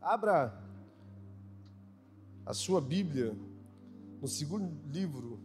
Abra 0.00 0.56
a 2.46 2.54
sua 2.54 2.80
Bíblia 2.80 3.36
no 4.20 4.28
segundo 4.28 4.72
livro 4.90 5.40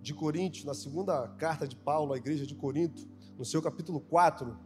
de 0.00 0.12
Coríntios, 0.12 0.64
na 0.64 0.74
segunda 0.74 1.28
carta 1.38 1.66
de 1.66 1.76
Paulo 1.76 2.12
à 2.12 2.16
igreja 2.16 2.44
de 2.44 2.56
Corinto, 2.56 3.08
no 3.38 3.44
seu 3.44 3.62
capítulo 3.62 4.00
4, 4.00 4.58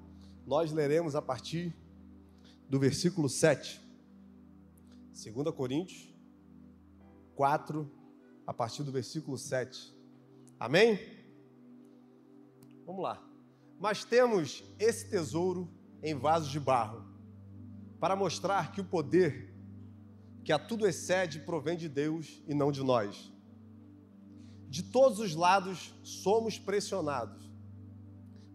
nós 0.46 0.72
leremos 0.72 1.14
a 1.14 1.20
partir 1.20 1.77
do 2.68 2.78
versículo 2.78 3.28
7. 3.28 3.80
2 5.12 5.54
Coríntios 5.54 6.14
4, 7.34 7.90
a 8.46 8.54
partir 8.54 8.82
do 8.82 8.90
versículo 8.90 9.36
7. 9.36 9.94
Amém? 10.58 10.98
Vamos 12.86 13.02
lá. 13.02 13.22
Mas 13.78 14.05
temos 14.05 14.64
esse 14.78 15.10
tesouro 15.10 15.69
em 16.02 16.14
vasos 16.14 16.50
de 16.50 16.58
barro, 16.58 17.16
para 17.98 18.14
mostrar 18.16 18.73
que 18.73 18.80
o 18.80 18.84
poder 18.84 19.55
que 20.46 20.52
a 20.52 20.59
tudo 20.60 20.86
excede 20.86 21.41
provém 21.41 21.77
de 21.77 21.88
Deus 21.88 22.41
e 22.46 22.55
não 22.55 22.70
de 22.70 22.80
nós. 22.80 23.32
De 24.69 24.82
todos 24.82 25.19
os 25.19 25.34
lados 25.34 25.92
somos 26.05 26.56
pressionados, 26.56 27.50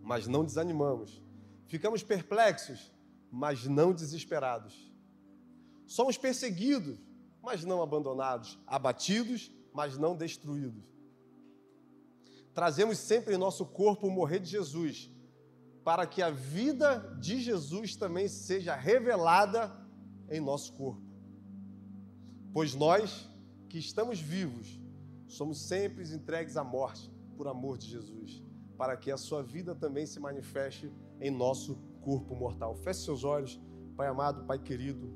mas 0.02 0.26
não 0.26 0.46
desanimamos. 0.46 1.22
Ficamos 1.68 2.02
perplexos, 2.02 2.92
mas 3.30 3.66
não 3.66 3.92
desesperados. 3.92 4.90
Somos 5.86 6.18
perseguidos, 6.18 6.98
mas 7.44 7.66
não 7.66 7.82
abandonados, 7.82 8.58
abatidos, 8.66 9.52
mas 9.74 9.98
não 9.98 10.16
destruídos. 10.16 10.86
Trazemos 12.54 13.00
sempre 13.00 13.36
em 13.36 13.38
nosso 13.38 13.66
corpo 13.66 14.08
o 14.08 14.12
morrer 14.12 14.40
de 14.40 14.50
Jesus, 14.50 15.10
para 15.84 16.06
que 16.06 16.22
a 16.22 16.30
vida 16.30 17.00
de 17.20 17.42
Jesus 17.42 17.96
também 17.96 18.28
seja 18.28 18.76
revelada 18.76 19.72
em 20.30 20.40
nosso 20.40 20.74
corpo. 20.74 21.02
Pois 22.54 22.76
nós, 22.76 23.30
que 23.70 23.80
estamos 23.80 24.20
vivos, 24.20 24.80
somos 25.28 25.62
sempre 25.62 26.04
entregues 26.14 26.58
à 26.58 26.64
morte 26.64 27.12
por 27.36 27.48
amor 27.48 27.78
de 27.78 27.88
Jesus, 27.88 28.44
para 28.78 28.96
que 28.98 29.10
a 29.10 29.18
sua 29.18 29.42
vida 29.42 29.74
também 29.74 30.06
se 30.06 30.20
manifeste 30.20 30.92
em 31.20 31.32
nosso 31.32 31.76
corpo 32.02 32.36
mortal. 32.36 32.76
Feche 32.76 33.02
seus 33.02 33.24
olhos, 33.24 33.60
Pai 33.96 34.08
amado, 34.08 34.46
Pai 34.46 34.60
querido, 34.60 35.14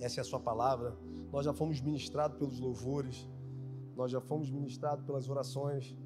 essa 0.00 0.20
é 0.20 0.22
a 0.22 0.24
sua 0.24 0.40
palavra. 0.40 0.96
Nós 1.32 1.44
já 1.44 1.52
fomos 1.52 1.80
ministrados 1.80 2.38
pelos 2.38 2.58
louvores, 2.58 3.28
nós 3.94 4.10
já 4.10 4.20
fomos 4.20 4.50
ministrados 4.50 5.04
pelas 5.04 5.28
orações. 5.28 5.96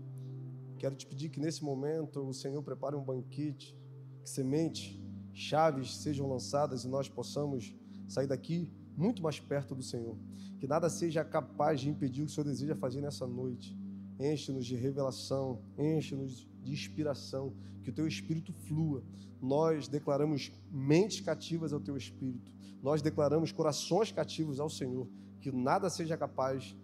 Quero 0.80 0.96
te 0.96 1.06
pedir 1.06 1.28
que 1.28 1.38
nesse 1.38 1.62
momento 1.62 2.26
o 2.26 2.32
Senhor 2.32 2.62
prepare 2.62 2.96
um 2.96 3.04
banquete, 3.04 3.76
que 4.22 4.30
semente, 4.30 4.98
chaves 5.34 5.94
sejam 5.94 6.26
lançadas 6.26 6.84
e 6.84 6.88
nós 6.88 7.06
possamos 7.06 7.74
sair 8.08 8.26
daqui 8.26 8.72
muito 8.96 9.22
mais 9.22 9.38
perto 9.38 9.74
do 9.74 9.82
Senhor. 9.82 10.16
Que 10.58 10.66
nada 10.66 10.88
seja 10.88 11.22
capaz 11.22 11.82
de 11.82 11.90
impedir 11.90 12.22
o 12.22 12.24
que 12.24 12.32
o 12.32 12.34
Senhor 12.34 12.46
deseja 12.46 12.74
fazer 12.74 13.02
nessa 13.02 13.26
noite. 13.26 13.78
Enche-nos 14.18 14.64
de 14.64 14.74
revelação, 14.74 15.60
enche-nos 15.76 16.48
de 16.62 16.72
inspiração, 16.72 17.52
que 17.82 17.90
o 17.90 17.92
teu 17.92 18.06
espírito 18.06 18.50
flua. 18.50 19.04
Nós 19.38 19.86
declaramos 19.86 20.50
mentes 20.70 21.20
cativas 21.20 21.74
ao 21.74 21.80
teu 21.80 21.94
espírito. 21.94 22.50
Nós 22.82 23.02
declaramos 23.02 23.52
corações 23.52 24.10
cativos 24.10 24.58
ao 24.58 24.70
Senhor. 24.70 25.06
Que 25.42 25.52
nada 25.52 25.90
seja 25.90 26.16
capaz 26.16 26.74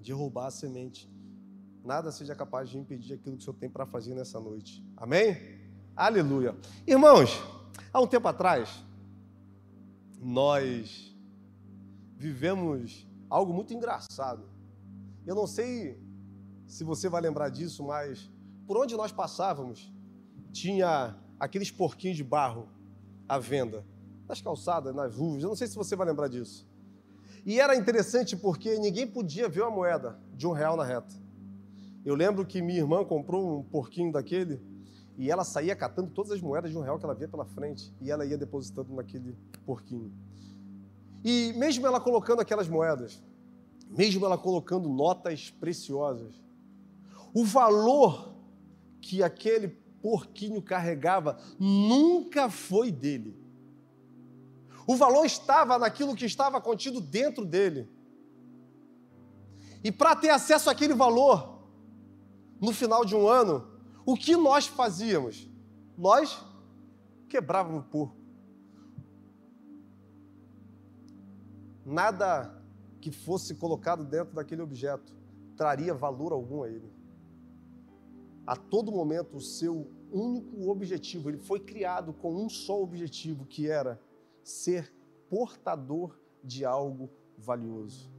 de 0.00 0.12
roubar 0.12 0.46
a 0.46 0.50
semente. 0.50 1.08
Nada 1.84 2.12
seja 2.12 2.34
capaz 2.34 2.70
de 2.70 2.78
impedir 2.78 3.14
aquilo 3.14 3.36
que 3.36 3.42
o 3.42 3.44
Senhor 3.44 3.56
tem 3.56 3.68
para 3.68 3.84
fazer 3.84 4.14
nessa 4.14 4.38
noite. 4.38 4.84
Amém? 4.96 5.36
Aleluia. 5.96 6.56
Irmãos, 6.86 7.42
há 7.92 8.00
um 8.00 8.06
tempo 8.06 8.28
atrás, 8.28 8.84
nós 10.20 11.12
vivemos 12.16 13.06
algo 13.28 13.52
muito 13.52 13.74
engraçado. 13.74 14.44
Eu 15.26 15.34
não 15.34 15.46
sei 15.46 16.00
se 16.66 16.84
você 16.84 17.08
vai 17.08 17.20
lembrar 17.20 17.48
disso, 17.48 17.82
mas 17.84 18.30
por 18.66 18.76
onde 18.76 18.96
nós 18.96 19.10
passávamos 19.10 19.92
tinha 20.52 21.16
aqueles 21.38 21.70
porquinhos 21.70 22.16
de 22.16 22.22
barro 22.22 22.68
à 23.28 23.38
venda, 23.38 23.84
nas 24.28 24.40
calçadas, 24.40 24.94
nas 24.94 25.14
ruas. 25.16 25.42
Eu 25.42 25.48
não 25.48 25.56
sei 25.56 25.66
se 25.66 25.74
você 25.74 25.96
vai 25.96 26.06
lembrar 26.06 26.28
disso. 26.28 26.68
E 27.44 27.58
era 27.58 27.74
interessante 27.74 28.36
porque 28.36 28.78
ninguém 28.78 29.06
podia 29.06 29.48
ver 29.48 29.62
uma 29.62 29.70
moeda 29.70 30.16
de 30.34 30.46
um 30.46 30.52
real 30.52 30.76
na 30.76 30.84
reta. 30.84 31.12
Eu 32.04 32.14
lembro 32.14 32.44
que 32.44 32.60
minha 32.60 32.80
irmã 32.80 33.04
comprou 33.04 33.60
um 33.60 33.62
porquinho 33.62 34.10
daquele 34.10 34.60
e 35.16 35.30
ela 35.30 35.44
saía 35.44 35.76
catando 35.76 36.10
todas 36.10 36.32
as 36.32 36.40
moedas 36.40 36.70
de 36.70 36.76
um 36.76 36.80
real 36.80 36.98
que 36.98 37.04
ela 37.04 37.14
via 37.14 37.28
pela 37.28 37.44
frente 37.44 37.94
e 38.00 38.10
ela 38.10 38.26
ia 38.26 38.36
depositando 38.36 38.92
naquele 38.94 39.36
porquinho. 39.64 40.12
E 41.24 41.52
mesmo 41.56 41.86
ela 41.86 42.00
colocando 42.00 42.40
aquelas 42.40 42.68
moedas, 42.68 43.22
mesmo 43.88 44.24
ela 44.24 44.36
colocando 44.36 44.88
notas 44.88 45.50
preciosas, 45.50 46.34
o 47.32 47.44
valor 47.44 48.34
que 49.00 49.22
aquele 49.22 49.68
porquinho 50.02 50.60
carregava 50.60 51.38
nunca 51.58 52.50
foi 52.50 52.90
dele. 52.90 53.36
O 54.86 54.96
valor 54.96 55.24
estava 55.24 55.78
naquilo 55.78 56.16
que 56.16 56.24
estava 56.24 56.60
contido 56.60 57.00
dentro 57.00 57.44
dele. 57.44 57.88
E 59.84 59.92
para 59.92 60.16
ter 60.16 60.30
acesso 60.30 60.68
àquele 60.68 60.94
valor, 60.94 61.51
no 62.62 62.72
final 62.72 63.04
de 63.04 63.16
um 63.16 63.26
ano, 63.26 63.66
o 64.06 64.14
que 64.14 64.36
nós 64.36 64.68
fazíamos? 64.68 65.50
Nós 65.98 66.42
quebrávamos 67.28 67.80
o 67.80 67.88
porco. 67.88 68.22
nada 71.84 72.62
que 73.00 73.10
fosse 73.10 73.56
colocado 73.56 74.04
dentro 74.04 74.34
daquele 74.34 74.62
objeto 74.62 75.12
traria 75.56 75.92
valor 75.92 76.32
algum 76.32 76.62
a 76.62 76.68
ele. 76.68 76.92
A 78.46 78.54
todo 78.54 78.92
momento, 78.92 79.36
o 79.36 79.40
seu 79.40 79.90
único 80.12 80.70
objetivo, 80.70 81.28
ele 81.28 81.38
foi 81.38 81.58
criado 81.58 82.12
com 82.12 82.32
um 82.34 82.48
só 82.48 82.80
objetivo, 82.80 83.44
que 83.44 83.68
era 83.68 84.00
ser 84.44 84.94
portador 85.28 86.16
de 86.44 86.64
algo 86.64 87.10
valioso 87.36 88.11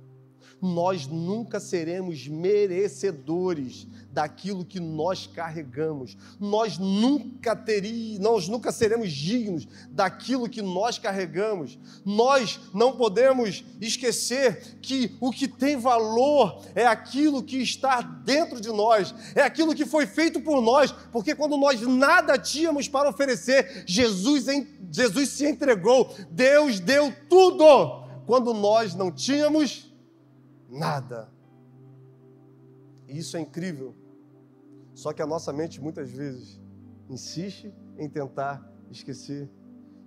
nós 0.62 1.08
nunca 1.08 1.60
seremos 1.60 2.28
merecedores 2.28 3.88
daquilo 4.12 4.64
que 4.64 4.80
nós 4.80 5.28
carregamos. 5.28 6.16
Nós 6.40 6.78
nunca 6.78 7.56
teríamos, 7.56 8.20
nós 8.20 8.48
nunca 8.48 8.72
seremos 8.72 9.12
dignos 9.12 9.68
daquilo 9.90 10.48
que 10.48 10.62
nós 10.62 11.00
carregamos. 11.00 11.78
Nós 12.06 12.60
não 12.74 12.96
podemos 12.96 13.66
esquecer 13.82 14.78
que 14.82 15.16
o 15.20 15.32
que 15.32 15.48
tem 15.48 15.76
valor 15.76 16.62
é 16.76 16.86
aquilo 16.86 17.44
que 17.44 17.58
está 17.58 18.02
dentro 18.02 18.62
de 18.62 18.70
nós, 18.70 19.14
é 19.36 19.42
aquilo 19.42 19.76
que 19.76 19.86
foi 19.86 20.06
feito 20.06 20.40
por 20.42 20.62
nós, 20.62 20.92
porque 21.12 21.34
quando 21.36 21.58
nós 21.58 21.82
nada 21.82 22.38
tínhamos 22.38 22.88
para 22.88 23.10
oferecer, 23.10 23.84
Jesus, 23.86 24.46
Jesus 24.92 25.30
se 25.30 25.46
entregou, 25.48 26.14
Deus 26.30 26.80
deu 26.80 27.14
tudo 27.28 28.04
quando 28.26 28.54
nós 28.54 28.96
não 28.96 29.12
tínhamos 29.12 29.93
nada. 30.74 31.32
E 33.08 33.18
isso 33.18 33.38
é 33.38 33.40
incrível. 33.40 33.96
Só 34.94 35.14
que 35.14 35.22
a 35.22 35.28
nossa 35.28 35.54
mente 35.54 35.80
muitas 35.80 36.10
vezes 36.10 36.60
insiste 37.10 37.74
em 37.98 38.10
tentar 38.10 38.68
esquecer 38.90 39.50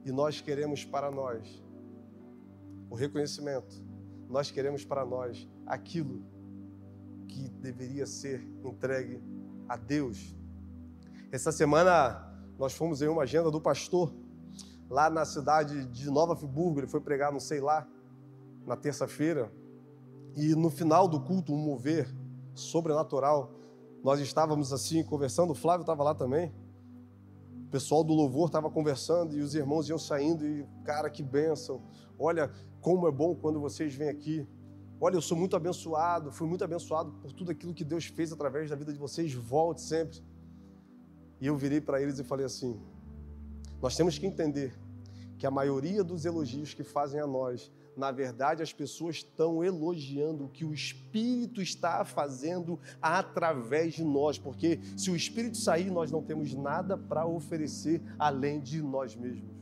e 0.05 0.13
nós 0.13 0.41
queremos 0.41 0.85
para 0.85 1.11
nós 1.11 1.63
o 2.91 2.95
reconhecimento. 2.95 3.83
Nós 4.29 4.51
queremos 4.51 4.85
para 4.85 5.05
nós 5.05 5.49
aquilo 5.67 6.25
que 7.29 7.49
deveria 7.49 8.07
ser 8.07 8.41
entregue 8.65 9.23
a 9.69 9.77
Deus. 9.77 10.37
Essa 11.31 11.53
semana 11.53 12.23
nós 12.59 12.73
fomos 12.73 13.03
em 13.03 13.09
uma 13.09 13.23
agenda 13.23 13.51
do 13.51 13.61
pastor 13.61 14.13
lá 14.89 15.11
na 15.11 15.25
cidade 15.25 15.85
de 15.87 16.09
Nova 16.11 16.37
Friburgo, 16.37 16.81
ele 16.81 16.87
foi 16.87 17.01
pregar, 17.01 17.33
não 17.33 17.41
sei 17.41 17.61
lá, 17.61 17.87
na 18.65 18.77
terça-feira, 18.77 19.53
e 20.37 20.55
no 20.55 20.69
final 20.69 21.09
do 21.09 21.19
culto, 21.19 21.55
um 21.55 21.57
mover 21.57 22.15
sobrenatural, 22.55 23.51
nós 24.05 24.21
estávamos 24.21 24.73
assim 24.73 25.03
conversando, 25.03 25.51
o 25.51 25.55
Flávio 25.55 25.83
estava 25.83 26.03
lá 26.03 26.15
também. 26.15 26.53
O 27.67 27.71
pessoal 27.71 28.05
do 28.05 28.13
louvor 28.13 28.47
estava 28.47 28.71
conversando 28.71 29.35
e 29.35 29.41
os 29.41 29.55
irmãos 29.55 29.89
iam 29.89 29.99
saindo 29.99 30.47
e, 30.47 30.65
cara, 30.85 31.11
que 31.11 31.23
bênção. 31.23 31.83
Olha 32.19 32.53
como 32.81 33.09
é 33.09 33.11
bom 33.11 33.35
quando 33.35 33.59
vocês 33.59 33.95
vêm 33.95 34.09
aqui. 34.09 34.47
Olha, 35.01 35.17
eu 35.17 35.23
sou 35.23 35.37
muito 35.37 35.57
abençoado, 35.57 36.31
fui 36.31 36.47
muito 36.47 36.63
abençoado 36.63 37.11
por 37.13 37.33
tudo 37.33 37.51
aquilo 37.51 37.75
que 37.75 37.85
Deus 37.85 38.05
fez 38.05 38.33
através 38.33 38.71
da 38.71 38.77
vida 38.77 38.93
de 38.93 38.99
vocês. 38.99 39.33
Volte 39.33 39.81
sempre. 39.81 40.23
E 41.41 41.47
eu 41.47 41.57
virei 41.57 41.81
para 41.81 42.01
eles 42.01 42.19
e 42.19 42.25
falei 42.25 42.47
assim: 42.47 42.81
nós 43.81 43.97
temos 43.97 44.19
que 44.19 44.27
entender 44.27 44.79
que 45.39 45.47
a 45.47 45.51
maioria 45.51 46.05
dos 46.05 46.25
elogios 46.25 46.73
que 46.73 46.85
fazem 46.85 47.21
a 47.21 47.27
nós 47.27 47.71
na 47.97 48.11
verdade, 48.11 48.63
as 48.63 48.73
pessoas 48.73 49.17
estão 49.17 49.65
elogiando 49.65 50.45
o 50.45 50.49
que 50.49 50.65
o 50.65 50.75
Espírito 50.75 51.63
está 51.63 52.05
fazendo 52.05 52.79
através 53.01 53.95
de 53.95 54.05
nós, 54.05 54.39
porque 54.39 54.79
se 54.97 55.11
o 55.11 55.17
Espírito 55.17 55.57
sair, 55.57 55.91
nós 55.91 56.11
não 56.11 56.23
temos 56.23 56.55
nada 56.55 56.97
para 56.97 57.27
oferecer 57.27 58.03
além 58.19 58.61
de 58.61 58.83
nós 58.83 59.17
mesmos. 59.17 59.57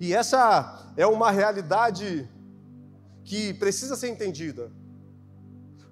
E 0.00 0.12
essa 0.12 0.92
é 0.96 1.06
uma 1.06 1.30
realidade 1.30 2.28
que 3.24 3.54
precisa 3.54 3.96
ser 3.96 4.08
entendida. 4.08 4.72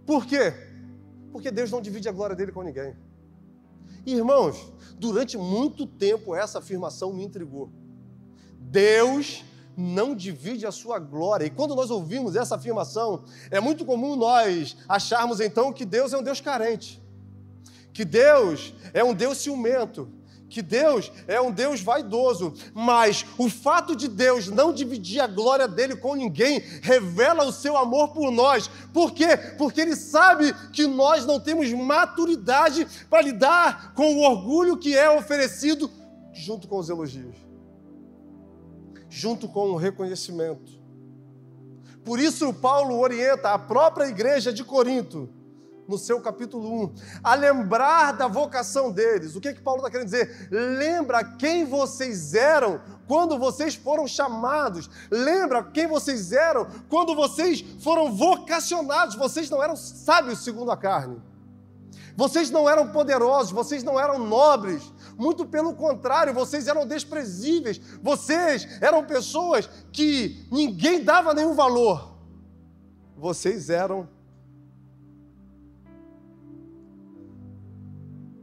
Por 0.04 0.26
quê? 0.26 0.52
Porque 1.32 1.50
Deus 1.50 1.70
não 1.70 1.82
divide 1.82 2.08
a 2.08 2.12
glória 2.12 2.34
dele 2.34 2.52
com 2.52 2.62
ninguém. 2.62 2.96
Irmãos, 4.04 4.72
durante 4.98 5.36
muito 5.36 5.86
tempo 5.86 6.34
essa 6.34 6.58
afirmação 6.58 7.12
me 7.12 7.24
intrigou. 7.24 7.70
Deus 8.58 9.44
não 9.76 10.14
divide 10.14 10.66
a 10.66 10.72
sua 10.72 10.98
glória. 10.98 11.44
E 11.44 11.50
quando 11.50 11.74
nós 11.74 11.90
ouvimos 11.90 12.34
essa 12.34 12.56
afirmação, 12.56 13.24
é 13.50 13.60
muito 13.60 13.84
comum 13.84 14.16
nós 14.16 14.76
acharmos 14.88 15.40
então 15.40 15.72
que 15.72 15.84
Deus 15.84 16.12
é 16.12 16.18
um 16.18 16.22
Deus 16.22 16.40
carente, 16.40 17.02
que 17.92 18.04
Deus 18.04 18.74
é 18.94 19.04
um 19.04 19.12
Deus 19.12 19.38
ciumento, 19.38 20.08
que 20.48 20.62
Deus 20.62 21.10
é 21.26 21.40
um 21.40 21.50
Deus 21.50 21.80
vaidoso, 21.80 22.54
mas 22.72 23.24
o 23.36 23.48
fato 23.48 23.96
de 23.96 24.08
Deus 24.08 24.48
não 24.48 24.72
dividir 24.72 25.20
a 25.20 25.26
glória 25.26 25.66
dele 25.66 25.96
com 25.96 26.14
ninguém 26.14 26.62
revela 26.82 27.44
o 27.44 27.52
seu 27.52 27.76
amor 27.76 28.12
por 28.12 28.30
nós. 28.30 28.68
Por 28.92 29.12
quê? 29.12 29.36
Porque 29.58 29.80
ele 29.80 29.96
sabe 29.96 30.52
que 30.72 30.86
nós 30.86 31.26
não 31.26 31.40
temos 31.40 31.70
maturidade 31.72 32.86
para 33.10 33.22
lidar 33.22 33.92
com 33.94 34.14
o 34.14 34.22
orgulho 34.22 34.76
que 34.76 34.96
é 34.96 35.10
oferecido 35.10 35.90
junto 36.32 36.68
com 36.68 36.78
os 36.78 36.88
elogios, 36.88 37.34
junto 39.16 39.48
com 39.48 39.70
o 39.70 39.76
reconhecimento. 39.76 40.78
Por 42.04 42.20
isso, 42.20 42.52
Paulo 42.52 42.98
orienta 42.98 43.50
a 43.54 43.58
própria 43.58 44.04
igreja 44.04 44.52
de 44.52 44.62
Corinto 44.62 45.26
no 45.88 45.96
seu 45.96 46.20
capítulo 46.20 46.84
1, 46.84 46.94
a 47.24 47.34
lembrar 47.34 48.12
da 48.12 48.28
vocação 48.28 48.92
deles. 48.92 49.34
O 49.34 49.40
que, 49.40 49.54
que 49.54 49.62
Paulo 49.62 49.78
está 49.78 49.90
querendo 49.90 50.08
dizer? 50.08 50.48
Lembra 50.50 51.24
quem 51.24 51.64
vocês 51.64 52.34
eram 52.34 52.78
quando 53.08 53.38
vocês 53.38 53.74
foram 53.74 54.06
chamados. 54.06 54.90
Lembra 55.10 55.62
quem 55.64 55.86
vocês 55.86 56.30
eram 56.32 56.66
quando 56.90 57.14
vocês 57.14 57.64
foram 57.80 58.12
vocacionados. 58.12 59.14
Vocês 59.14 59.48
não 59.48 59.62
eram 59.62 59.76
sábios 59.76 60.44
segundo 60.44 60.70
a 60.70 60.76
carne. 60.76 61.22
Vocês 62.16 62.50
não 62.50 62.66
eram 62.68 62.90
poderosos, 62.90 63.52
vocês 63.52 63.84
não 63.84 64.00
eram 64.00 64.18
nobres. 64.18 64.90
Muito 65.18 65.44
pelo 65.44 65.74
contrário, 65.74 66.32
vocês 66.32 66.66
eram 66.66 66.86
desprezíveis. 66.86 67.78
Vocês 68.02 68.66
eram 68.80 69.04
pessoas 69.04 69.66
que 69.92 70.48
ninguém 70.50 71.04
dava 71.04 71.34
nenhum 71.34 71.54
valor. 71.54 72.16
Vocês 73.16 73.68
eram 73.68 74.08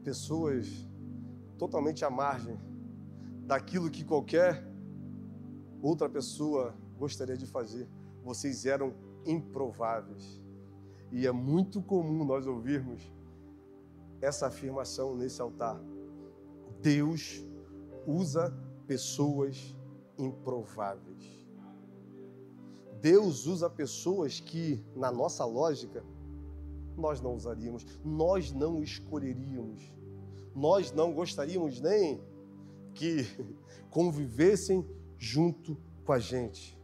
pessoas 0.03 0.67
totalmente 1.57 2.05
à 2.05 2.09
margem 2.11 2.59
daquilo 3.45 3.89
que 3.89 4.03
qualquer 4.03 4.63
outra 5.81 6.07
pessoa 6.07 6.75
gostaria 6.97 7.35
de 7.35 7.47
fazer. 7.47 7.89
Vocês 8.23 8.67
eram 8.67 8.93
improváveis. 9.25 10.41
E 11.11 11.25
é 11.25 11.31
muito 11.31 11.81
comum 11.81 12.23
nós 12.23 12.45
ouvirmos 12.45 13.12
essa 14.23 14.47
afirmação 14.47 15.15
nesse 15.15 15.41
altar. 15.41 15.79
Deus 16.81 17.45
usa 18.07 18.53
pessoas 18.87 19.75
improváveis. 20.17 21.43
Deus 23.01 23.45
usa 23.45 23.69
pessoas 23.69 24.39
que, 24.39 24.81
na 24.95 25.11
nossa 25.11 25.43
lógica, 25.43 26.03
nós 26.95 27.19
não 27.19 27.35
usaríamos, 27.35 27.85
nós 28.03 28.53
não 28.53 28.81
escolheríamos, 28.81 29.91
nós 30.55 30.91
não 30.93 31.11
gostaríamos 31.11 31.81
nem 31.81 32.21
que 32.93 33.25
convivessem 33.91 34.87
junto 35.17 35.77
com 36.05 36.13
a 36.13 36.19
gente. 36.19 36.79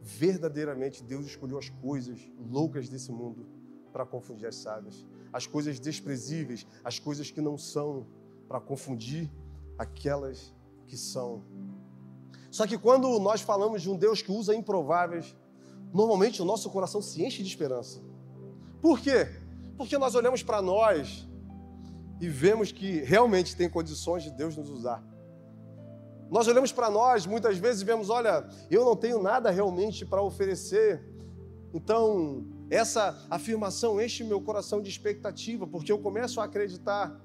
Verdadeiramente, 0.00 1.02
Deus 1.02 1.26
escolheu 1.26 1.58
as 1.58 1.68
coisas 1.68 2.18
loucas 2.50 2.88
desse 2.88 3.12
mundo 3.12 3.44
para 3.92 4.06
confundir 4.06 4.46
as 4.46 4.56
sábias, 4.56 5.04
as 5.36 5.46
coisas 5.46 5.78
desprezíveis, 5.78 6.66
as 6.82 6.98
coisas 6.98 7.30
que 7.30 7.42
não 7.42 7.58
são, 7.58 8.06
para 8.48 8.58
confundir 8.58 9.30
aquelas 9.76 10.54
que 10.86 10.96
são. 10.96 11.44
Só 12.50 12.66
que 12.66 12.78
quando 12.78 13.18
nós 13.18 13.42
falamos 13.42 13.82
de 13.82 13.90
um 13.90 13.98
Deus 13.98 14.22
que 14.22 14.32
usa 14.32 14.54
improváveis, 14.54 15.36
normalmente 15.92 16.40
o 16.40 16.44
nosso 16.46 16.70
coração 16.70 17.02
se 17.02 17.22
enche 17.22 17.42
de 17.42 17.50
esperança. 17.50 18.00
Por 18.80 18.98
quê? 18.98 19.28
Porque 19.76 19.98
nós 19.98 20.14
olhamos 20.14 20.42
para 20.42 20.62
nós 20.62 21.28
e 22.18 22.30
vemos 22.30 22.72
que 22.72 23.00
realmente 23.00 23.54
tem 23.54 23.68
condições 23.68 24.22
de 24.22 24.30
Deus 24.30 24.56
nos 24.56 24.70
usar. 24.70 25.04
Nós 26.30 26.48
olhamos 26.48 26.72
para 26.72 26.88
nós 26.88 27.26
muitas 27.26 27.58
vezes 27.58 27.82
e 27.82 27.84
vemos: 27.84 28.08
olha, 28.08 28.48
eu 28.70 28.86
não 28.86 28.96
tenho 28.96 29.22
nada 29.22 29.50
realmente 29.50 30.06
para 30.06 30.22
oferecer. 30.22 31.04
Então, 31.74 32.55
essa 32.70 33.26
afirmação 33.30 34.00
enche 34.00 34.24
meu 34.24 34.40
coração 34.40 34.80
de 34.82 34.90
expectativa, 34.90 35.66
porque 35.66 35.92
eu 35.92 35.98
começo 35.98 36.40
a 36.40 36.44
acreditar 36.44 37.20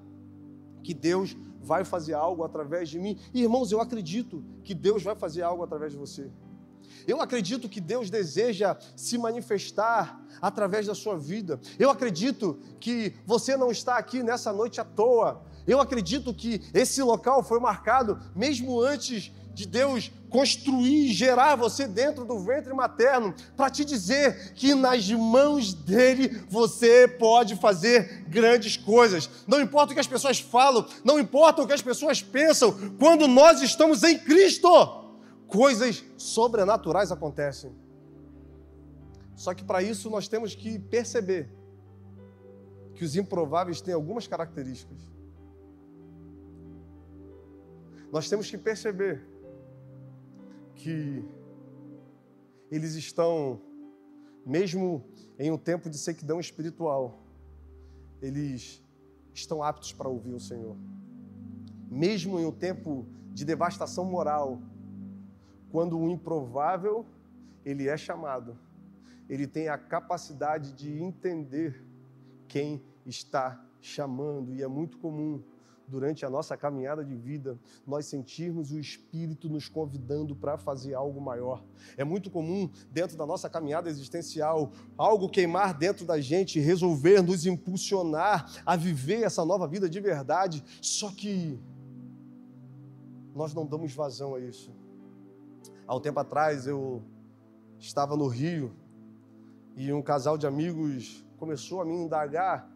que 0.83 0.93
Deus 0.93 1.35
vai 1.61 1.83
fazer 1.83 2.13
algo 2.13 2.43
através 2.43 2.89
de 2.89 2.99
mim. 2.99 3.17
Irmãos, 3.33 3.71
eu 3.71 3.79
acredito 3.79 4.43
que 4.63 4.73
Deus 4.73 5.03
vai 5.03 5.15
fazer 5.15 5.41
algo 5.43 5.63
através 5.63 5.91
de 5.91 5.97
você. 5.97 6.29
Eu 7.07 7.21
acredito 7.21 7.69
que 7.69 7.79
Deus 7.79 8.09
deseja 8.09 8.77
se 8.95 9.17
manifestar 9.17 10.21
através 10.41 10.87
da 10.87 10.95
sua 10.95 11.17
vida. 11.17 11.59
Eu 11.79 11.89
acredito 11.89 12.59
que 12.79 13.13
você 13.25 13.55
não 13.55 13.71
está 13.71 13.97
aqui 13.97 14.21
nessa 14.21 14.51
noite 14.51 14.81
à 14.81 14.85
toa. 14.85 15.43
Eu 15.65 15.79
acredito 15.79 16.33
que 16.33 16.61
esse 16.73 17.01
local 17.01 17.43
foi 17.43 17.59
marcado 17.59 18.19
mesmo 18.35 18.81
antes 18.81 19.31
de 19.53 19.65
Deus 19.65 20.11
construir 20.29 21.09
e 21.09 21.13
gerar 21.13 21.55
você 21.55 21.87
dentro 21.87 22.23
do 22.23 22.39
ventre 22.39 22.73
materno, 22.73 23.33
para 23.55 23.69
te 23.69 23.83
dizer 23.83 24.53
que 24.53 24.73
nas 24.73 25.09
mãos 25.09 25.73
dele 25.73 26.43
você 26.49 27.07
pode 27.07 27.55
fazer 27.57 28.23
grandes 28.29 28.77
coisas. 28.77 29.29
Não 29.45 29.59
importa 29.59 29.91
o 29.91 29.93
que 29.93 29.99
as 29.99 30.07
pessoas 30.07 30.39
falam, 30.39 30.87
não 31.03 31.19
importa 31.19 31.61
o 31.61 31.67
que 31.67 31.73
as 31.73 31.81
pessoas 31.81 32.21
pensam, 32.21 32.73
quando 32.97 33.27
nós 33.27 33.61
estamos 33.61 34.03
em 34.03 34.17
Cristo 34.17 34.69
coisas 35.47 36.01
sobrenaturais 36.15 37.11
acontecem. 37.11 37.75
Só 39.35 39.53
que 39.53 39.63
para 39.65 39.83
isso 39.83 40.09
nós 40.09 40.27
temos 40.27 40.55
que 40.55 40.79
perceber 40.79 41.49
que 42.95 43.03
os 43.03 43.15
improváveis 43.15 43.81
têm 43.81 43.93
algumas 43.93 44.27
características. 44.27 44.99
Nós 48.11 48.29
temos 48.29 48.49
que 48.49 48.57
perceber 48.57 49.30
que 50.81 51.23
eles 52.71 52.95
estão, 52.95 53.61
mesmo 54.43 55.05
em 55.37 55.51
um 55.51 55.57
tempo 55.57 55.89
de 55.89 55.97
sequidão 55.97 56.39
espiritual, 56.39 57.21
eles 58.19 58.83
estão 59.31 59.61
aptos 59.61 59.93
para 59.93 60.09
ouvir 60.09 60.33
o 60.33 60.39
Senhor. 60.39 60.75
Mesmo 61.87 62.39
em 62.39 62.45
um 62.45 62.51
tempo 62.51 63.05
de 63.31 63.45
devastação 63.45 64.05
moral, 64.05 64.59
quando 65.71 65.99
o 65.99 66.09
improvável 66.09 67.05
ele 67.63 67.87
é 67.87 67.95
chamado, 67.95 68.57
ele 69.29 69.45
tem 69.45 69.69
a 69.69 69.77
capacidade 69.77 70.73
de 70.73 70.99
entender 70.99 71.85
quem 72.47 72.81
está 73.05 73.63
chamando 73.79 74.53
e 74.53 74.63
é 74.63 74.67
muito 74.67 74.97
comum 74.97 75.43
durante 75.91 76.25
a 76.25 76.29
nossa 76.29 76.55
caminhada 76.55 77.03
de 77.03 77.13
vida, 77.13 77.59
nós 77.85 78.05
sentirmos 78.05 78.71
o 78.71 78.79
Espírito 78.79 79.49
nos 79.49 79.67
convidando 79.67 80.33
para 80.33 80.57
fazer 80.57 80.93
algo 80.93 81.19
maior. 81.19 81.61
É 81.97 82.03
muito 82.05 82.31
comum, 82.31 82.69
dentro 82.89 83.17
da 83.17 83.25
nossa 83.25 83.49
caminhada 83.49 83.89
existencial, 83.89 84.71
algo 84.97 85.27
queimar 85.27 85.77
dentro 85.77 86.05
da 86.05 86.21
gente, 86.21 86.61
resolver 86.61 87.21
nos 87.21 87.45
impulsionar 87.45 88.49
a 88.65 88.77
viver 88.77 89.23
essa 89.23 89.43
nova 89.43 89.67
vida 89.67 89.89
de 89.89 89.99
verdade, 89.99 90.63
só 90.81 91.11
que 91.11 91.59
nós 93.35 93.53
não 93.53 93.65
damos 93.65 93.93
vazão 93.93 94.33
a 94.33 94.39
isso. 94.39 94.71
Há 95.85 95.93
um 95.93 95.99
tempo 95.99 96.21
atrás 96.21 96.67
eu 96.67 97.03
estava 97.77 98.15
no 98.15 98.27
Rio 98.27 98.73
e 99.75 99.91
um 99.91 100.01
casal 100.01 100.37
de 100.37 100.47
amigos 100.47 101.25
começou 101.37 101.81
a 101.81 101.85
me 101.85 101.93
indagar 101.93 102.71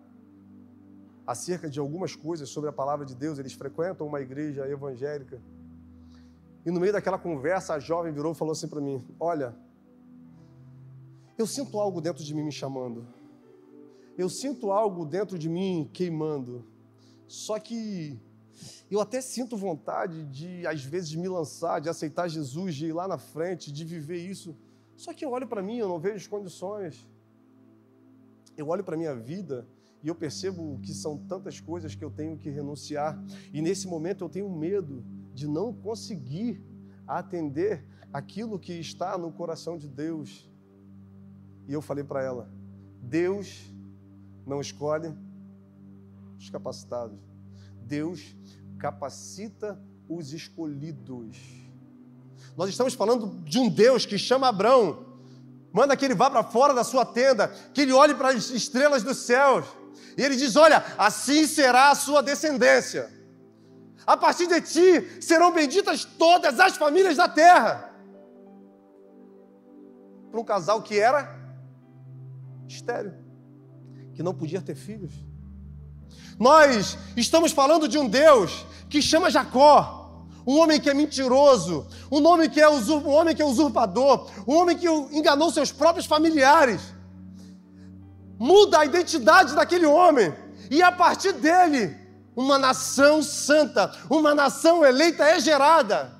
acerca 1.26 1.70
de 1.70 1.80
algumas 1.80 2.16
coisas 2.16 2.50
sobre 2.50 2.70
a 2.70 2.74
palavra 2.74 3.06
de 3.06 3.16
Deus. 3.16 3.40
Eles 3.40 3.54
frequentam 3.54 4.08
uma 4.08 4.22
igreja 4.22 4.68
evangélica. 4.68 5.42
E 6.66 6.72
no 6.72 6.80
meio 6.80 6.94
daquela 6.94 7.18
conversa, 7.18 7.74
a 7.74 7.80
jovem 7.80 8.12
virou 8.12 8.32
e 8.32 8.36
falou 8.36 8.52
assim 8.52 8.68
para 8.68 8.82
mim: 8.82 9.04
Olha, 9.20 9.56
eu 11.38 11.46
sinto 11.46 11.80
algo 11.80 12.02
dentro 12.02 12.24
de 12.24 12.34
mim 12.34 12.44
me 12.44 12.52
chamando. 12.52 13.08
Eu 14.18 14.30
sinto 14.30 14.72
algo 14.72 15.06
dentro 15.06 15.38
de 15.38 15.50
mim 15.50 15.90
queimando. 15.94 16.66
Só 17.28 17.60
que 17.60 18.20
eu 18.90 19.02
até 19.02 19.20
sinto 19.20 19.58
vontade 19.58 20.24
de, 20.26 20.66
às 20.66 20.84
vezes, 20.84 21.10
de 21.10 21.18
me 21.18 21.28
lançar, 21.28 21.82
de 21.82 21.90
aceitar 21.90 22.30
Jesus, 22.30 22.76
de 22.76 22.88
ir 22.88 22.94
lá 22.94 23.08
na 23.08 23.18
frente, 23.18 23.72
de 23.72 23.84
viver 23.84 24.18
isso. 24.18 24.56
Só 24.96 25.14
que 25.14 25.26
eu 25.26 25.32
olho 25.32 25.48
para 25.48 25.62
mim, 25.62 25.78
eu 25.78 25.90
não 25.90 26.00
vejo 26.00 26.16
as 26.16 26.28
condições. 26.28 27.06
Eu 28.56 28.70
olho 28.70 28.84
para 28.84 28.96
a 28.96 28.98
minha 28.98 29.14
vida 29.14 29.68
e 30.06 30.08
eu 30.08 30.14
percebo 30.14 30.80
que 30.84 30.94
são 30.94 31.18
tantas 31.18 31.60
coisas 31.60 31.96
que 31.96 32.06
eu 32.06 32.12
tenho 32.12 32.38
que 32.38 32.48
renunciar. 32.48 33.20
E 33.52 33.60
nesse 33.60 33.88
momento 33.88 34.24
eu 34.24 34.30
tenho 34.30 34.48
medo 34.48 35.04
de 35.34 35.48
não 35.48 35.74
conseguir 35.74 36.64
atender 37.08 37.84
aquilo 38.14 38.60
que 38.60 38.74
está 38.74 39.18
no 39.18 39.32
coração 39.32 39.80
de 39.80 39.88
Deus. 39.88 40.48
E 41.68 41.74
eu 41.74 41.82
falei 41.82 42.04
para 42.04 42.22
ela: 42.22 42.48
Deus 43.02 43.64
não 44.46 44.62
escolhe 44.62 45.12
os 46.38 46.52
capacitados, 46.52 47.18
Deus 47.82 48.36
capacita 48.78 49.82
os 50.08 50.34
escolhidos. 50.34 51.36
Nós 52.56 52.70
estamos 52.70 52.94
falando 52.94 53.42
de 53.44 53.58
um 53.58 53.68
Deus 53.68 54.06
que 54.06 54.20
chama 54.20 54.50
Abraão, 54.50 55.04
manda 55.74 55.98
que 55.98 56.06
ele 56.06 56.14
vá 56.14 56.30
para 56.30 56.44
fora 56.44 56.76
da 56.76 56.84
sua 56.84 57.04
tenda, 57.04 57.48
que 57.74 57.82
ele 57.82 57.92
olhe 57.92 58.14
para 58.14 58.30
as 58.30 58.52
estrelas 58.52 59.02
dos 59.02 59.18
céus, 59.18 59.66
e 60.18 60.24
ele 60.24 60.36
diz: 60.36 60.56
Olha, 60.56 60.84
assim 60.98 61.46
será 61.48 61.92
a 61.92 61.96
sua 61.96 62.22
descendência. 62.22 63.14
A 64.06 64.16
partir 64.16 64.48
de 64.48 64.62
ti 64.62 65.22
serão 65.22 65.52
benditas 65.52 66.06
todas 66.06 66.60
as 66.60 66.78
famílias 66.78 67.18
da 67.18 67.28
terra. 67.28 67.92
Para 70.30 70.40
um 70.40 70.44
casal 70.44 70.82
que 70.82 71.00
era 71.00 71.36
estéreo, 72.68 73.14
que 74.14 74.22
não 74.22 74.34
podia 74.34 74.62
ter 74.62 74.76
filhos. 74.76 75.14
Nós 76.38 76.98
estamos 77.16 77.52
falando 77.52 77.88
de 77.88 77.98
um 77.98 78.08
Deus 78.08 78.66
que 78.90 79.02
chama 79.02 79.32
Jacó, 79.32 80.26
um 80.46 80.60
homem 80.60 80.80
que 80.80 80.90
é 80.90 80.94
mentiroso, 80.94 81.88
um 82.12 82.24
homem 82.28 82.50
que 82.50 82.62
é, 82.62 82.70
um 82.70 83.10
homem 83.10 83.36
que 83.36 83.42
é 83.42 83.46
usurpador, 83.46 84.30
um 84.48 84.56
homem 84.56 84.78
que 84.78 84.88
enganou 84.88 85.50
seus 85.52 85.72
próprios 85.72 86.06
familiares. 86.06 86.82
Muda 88.38 88.80
a 88.80 88.86
identidade 88.86 89.56
daquele 89.56 89.86
homem, 89.86 90.34
e 90.70 90.82
a 90.82 90.92
partir 90.92 91.34
dele, 91.34 91.96
uma 92.36 92.58
nação 92.58 93.24
santa, 93.24 93.92
uma 94.10 94.36
nação 94.36 94.86
eleita 94.86 95.24
é 95.24 95.40
gerada. 95.40 96.14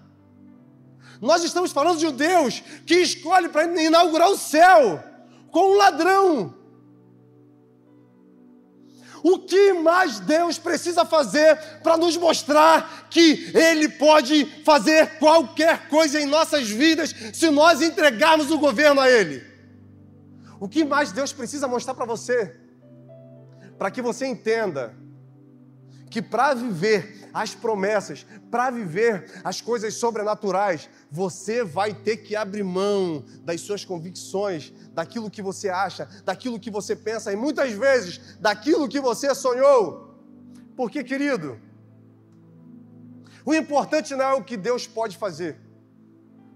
Nós 1.22 1.44
estamos 1.44 1.72
falando 1.72 2.00
de 2.00 2.08
um 2.08 2.12
Deus 2.12 2.62
que 2.86 2.96
escolhe 2.96 3.50
para 3.50 3.66
inaugurar 3.66 4.30
o 4.30 4.38
céu 4.38 5.04
com 5.52 5.72
um 5.72 5.78
ladrão. 5.78 6.54
O 9.24 9.40
que 9.40 9.74
mais 9.74 10.20
Deus 10.20 10.60
precisa 10.60 11.04
fazer 11.04 11.58
para 11.82 11.98
nos 11.98 12.16
mostrar 12.16 13.08
que 13.10 13.52
Ele 13.56 13.90
pode 13.90 14.46
fazer 14.64 15.18
qualquer 15.18 15.88
coisa 15.88 16.22
em 16.22 16.28
nossas 16.28 16.70
vidas 16.70 17.14
se 17.34 17.50
nós 17.50 17.82
entregarmos 17.82 18.52
o 18.52 18.60
governo 18.60 19.02
a 19.02 19.10
Ele? 19.10 19.55
O 20.66 20.68
que 20.68 20.84
mais 20.84 21.12
Deus 21.12 21.32
precisa 21.32 21.68
mostrar 21.68 21.94
para 21.94 22.06
você? 22.06 22.60
Para 23.78 23.92
que 23.92 24.02
você 24.02 24.26
entenda 24.26 24.96
que 26.10 26.24
para 26.24 26.56
viver 26.56 27.30
as 27.32 27.54
promessas, 27.54 28.26
para 28.50 28.72
viver 28.72 29.30
as 29.44 29.62
coisas 29.62 29.94
sobrenaturais, 29.94 30.90
você 31.12 31.64
vai 31.64 31.94
ter 31.94 32.18
que 32.18 32.36
abrir 32.36 32.64
mão 32.64 33.24
das 33.44 33.62
suas 33.62 33.86
convicções, 33.86 34.74
daquilo 34.92 35.30
que 35.30 35.40
você 35.40 35.70
acha, 35.70 36.10
daquilo 36.26 36.60
que 36.60 36.72
você 36.72 36.96
pensa 36.96 37.32
e 37.32 37.36
muitas 37.36 37.72
vezes 37.74 38.36
daquilo 38.40 38.90
que 38.90 39.00
você 39.00 39.36
sonhou. 39.36 40.16
Porque, 40.76 41.04
querido, 41.04 41.60
o 43.46 43.54
importante 43.54 44.16
não 44.16 44.26
é 44.26 44.34
o 44.34 44.44
que 44.44 44.58
Deus 44.58 44.88
pode 44.88 45.16
fazer, 45.16 45.60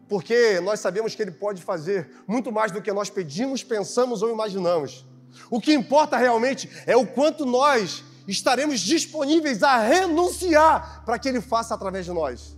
porque 0.10 0.60
nós 0.60 0.80
sabemos 0.80 1.14
que 1.14 1.22
Ele 1.22 1.32
pode 1.32 1.62
fazer 1.62 2.10
muito 2.28 2.52
mais 2.52 2.72
do 2.72 2.82
que 2.82 2.92
nós 2.92 3.10
pedimos, 3.12 3.64
pensamos 3.64 4.24
ou 4.24 4.32
imaginamos. 4.32 5.06
O 5.52 5.62
que 5.62 5.72
importa 5.72 6.18
realmente 6.18 6.68
é 6.88 6.98
o 6.98 7.06
quanto 7.06 7.46
nós 7.46 8.04
estaremos 8.28 8.80
disponíveis 8.80 9.62
a 9.62 9.78
renunciar 9.78 11.04
para 11.06 11.20
que 11.20 11.30
Ele 11.30 11.40
faça 11.40 11.76
através 11.76 12.06
de 12.06 12.12
nós. 12.12 12.58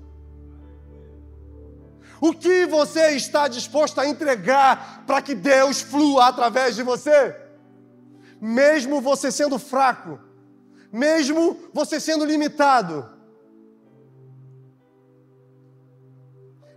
O 2.21 2.33
que 2.33 2.65
você 2.65 3.11
está 3.11 3.47
disposto 3.47 3.99
a 3.99 4.07
entregar 4.07 5.03
para 5.05 5.21
que 5.21 5.35
Deus 5.35 5.81
flua 5.81 6.27
através 6.27 6.75
de 6.75 6.83
você? 6.83 7.35
Mesmo 8.39 9.01
você 9.01 9.31
sendo 9.31 9.59
fraco, 9.59 10.19
mesmo 10.91 11.57
você 11.73 11.99
sendo 11.99 12.23
limitado. 12.23 13.20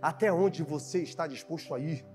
Até 0.05 0.31
onde 0.31 0.61
você 0.61 1.01
está 1.01 1.25
disposto 1.25 1.73
a 1.73 1.79
ir 1.79 2.05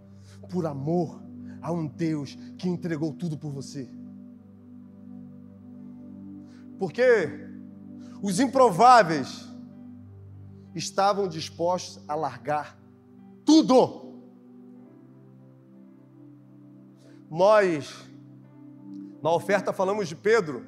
por 0.48 0.64
amor 0.64 1.20
a 1.60 1.72
um 1.72 1.88
Deus 1.88 2.36
que 2.56 2.68
entregou 2.68 3.12
tudo 3.12 3.36
por 3.36 3.50
você? 3.50 3.90
Porque 6.78 7.02
os 8.22 8.38
improváveis 8.38 9.44
estavam 10.72 11.26
dispostos 11.26 12.00
a 12.06 12.14
largar 12.14 12.78
tudo. 13.44 14.22
Nós, 17.28 17.92
na 19.20 19.32
oferta, 19.32 19.72
falamos 19.72 20.08
de 20.08 20.14
Pedro, 20.14 20.64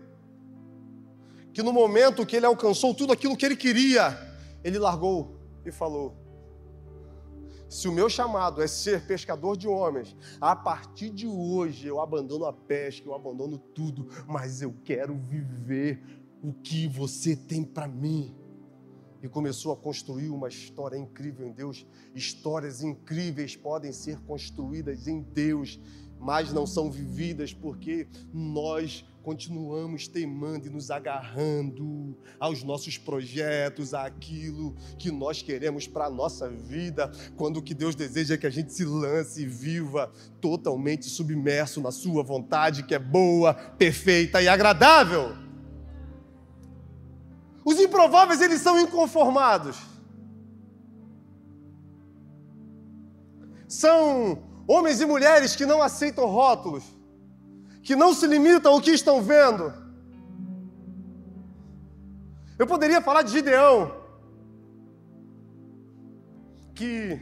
que 1.55 1.63
no 1.63 1.73
momento 1.73 2.27
que 2.27 2.35
ele 2.35 2.47
alcançou 2.47 2.93
tudo 2.93 3.13
aquilo 3.13 3.37
que 3.37 3.47
ele 3.47 3.55
queria, 3.55 4.19
ele 4.65 4.81
largou 4.81 5.39
e 5.65 5.71
falou: 5.71 6.22
se 7.73 7.89
o 7.89 7.93
meu 7.93 8.07
chamado 8.07 8.61
é 8.61 8.67
ser 8.67 9.07
pescador 9.07 9.57
de 9.57 9.67
homens, 9.67 10.15
a 10.39 10.55
partir 10.55 11.09
de 11.09 11.27
hoje 11.27 11.87
eu 11.87 12.03
abandono 12.03 12.45
a 12.45 12.53
pesca, 12.53 13.09
eu 13.09 13.15
abandono 13.15 13.57
tudo, 13.57 14.09
mas 14.29 14.61
eu 14.61 14.75
quero 14.85 15.17
viver 15.17 16.05
o 16.43 16.53
que 16.53 16.87
você 16.87 17.35
tem 17.35 17.65
para 17.65 17.89
mim. 17.89 18.37
E 19.23 19.29
começou 19.29 19.73
a 19.73 19.77
construir 19.77 20.29
uma 20.29 20.49
história 20.49 20.99
incrível 20.99 21.47
em 21.47 21.53
Deus. 21.53 21.87
Histórias 22.15 22.83
incríveis 22.83 23.57
podem 23.57 23.91
ser 23.91 24.21
construídas 24.21 25.09
em 25.09 25.23
Deus, 25.23 25.81
mas 26.21 26.53
não 26.53 26.67
são 26.67 26.91
vividas 26.91 27.55
porque 27.55 28.07
nós 28.35 29.03
continuamos 29.23 30.09
teimando 30.09 30.67
e 30.67 30.71
nos 30.71 30.91
agarrando 30.91 32.17
aos 32.41 32.63
nossos 32.63 32.99
projetos, 32.99 33.95
àquilo 33.95 34.75
que 34.99 35.11
nós 35.11 35.41
queremos 35.41 35.87
para 35.87 36.07
a 36.07 36.11
nossa 36.11 36.51
vida, 36.51 37.11
quando 37.37 37.59
o 37.59 37.63
que 37.63 37.73
Deus 37.73 37.95
deseja 37.95 38.35
é 38.35 38.39
que 38.39 38.47
a 38.47 38.51
gente 38.51 38.73
se 38.73 38.85
lance 38.85 39.43
e 39.43 39.47
viva 39.47 40.13
totalmente 40.41 41.09
submerso 41.09 41.81
na 41.81 41.93
Sua 41.93 42.23
vontade, 42.23 42.83
que 42.83 42.95
é 42.95 42.99
boa, 42.99 43.55
perfeita 43.55 44.43
e 44.43 44.49
agradável. 44.49 45.37
Os 47.65 47.79
improváveis, 47.79 48.41
eles 48.41 48.61
são 48.61 48.79
inconformados. 48.81 49.79
São 53.69 54.43
homens 54.67 55.01
e 55.01 55.07
mulheres 55.07 55.55
que 55.55 55.65
não 55.65 55.81
aceitam 55.81 56.27
rótulos 56.27 57.02
que 57.83 57.97
não 57.97 58.15
se 58.15 58.27
limitam 58.27 58.73
ao 58.73 58.81
que 58.81 58.91
estão 58.91 59.23
vendo. 59.23 59.73
Eu 62.59 62.67
poderia 62.67 63.03
falar 63.03 63.23
de 63.23 63.33
Gideão, 63.33 63.93
que 66.75 67.21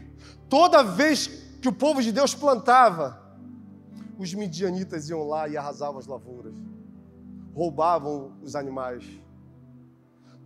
toda 0.49 0.83
vez 0.83 1.26
que 1.61 1.69
o 1.69 1.73
povo 1.73 2.02
de 2.02 2.12
Deus 2.12 2.35
plantava, 2.35 3.19
os 4.19 4.35
midianitas 4.35 5.09
iam 5.09 5.26
lá 5.26 5.49
e 5.49 5.57
arrasavam 5.57 5.99
as 5.99 6.07
lavouras, 6.07 6.55
roubavam 7.55 8.33
os 8.43 8.55
animais 8.55 9.05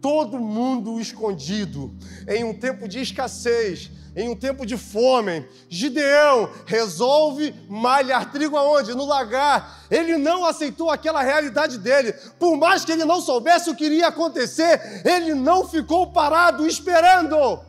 todo 0.05 0.39
mundo 0.39 1.01
escondido, 1.01 1.91
em 2.29 2.45
um 2.45 2.53
tempo 2.53 2.87
de 2.87 3.01
escassez, 3.01 3.91
em 4.15 4.29
um 4.29 4.37
tempo 4.37 4.67
de 4.67 4.77
fome. 4.77 5.49
Gideão 5.67 6.51
resolve 6.67 7.55
malhar 7.71 8.31
trigo 8.31 8.55
aonde? 8.55 8.95
No 8.95 9.07
lagar. 9.07 9.87
Ele 9.91 10.19
não 10.19 10.45
aceitou 10.45 10.91
aquela 10.91 11.23
realidade 11.23 11.79
dele. 11.79 12.13
Por 12.39 12.55
mais 12.55 12.85
que 12.85 12.93
ele 12.93 13.07
não 13.07 13.19
soubesse 13.23 13.71
o 13.71 13.75
que 13.75 13.87
iria 13.87 14.09
acontecer, 14.09 15.01
ele 15.07 15.33
não 15.33 15.67
ficou 15.67 16.13
parado 16.13 16.67
esperando. 16.67 17.61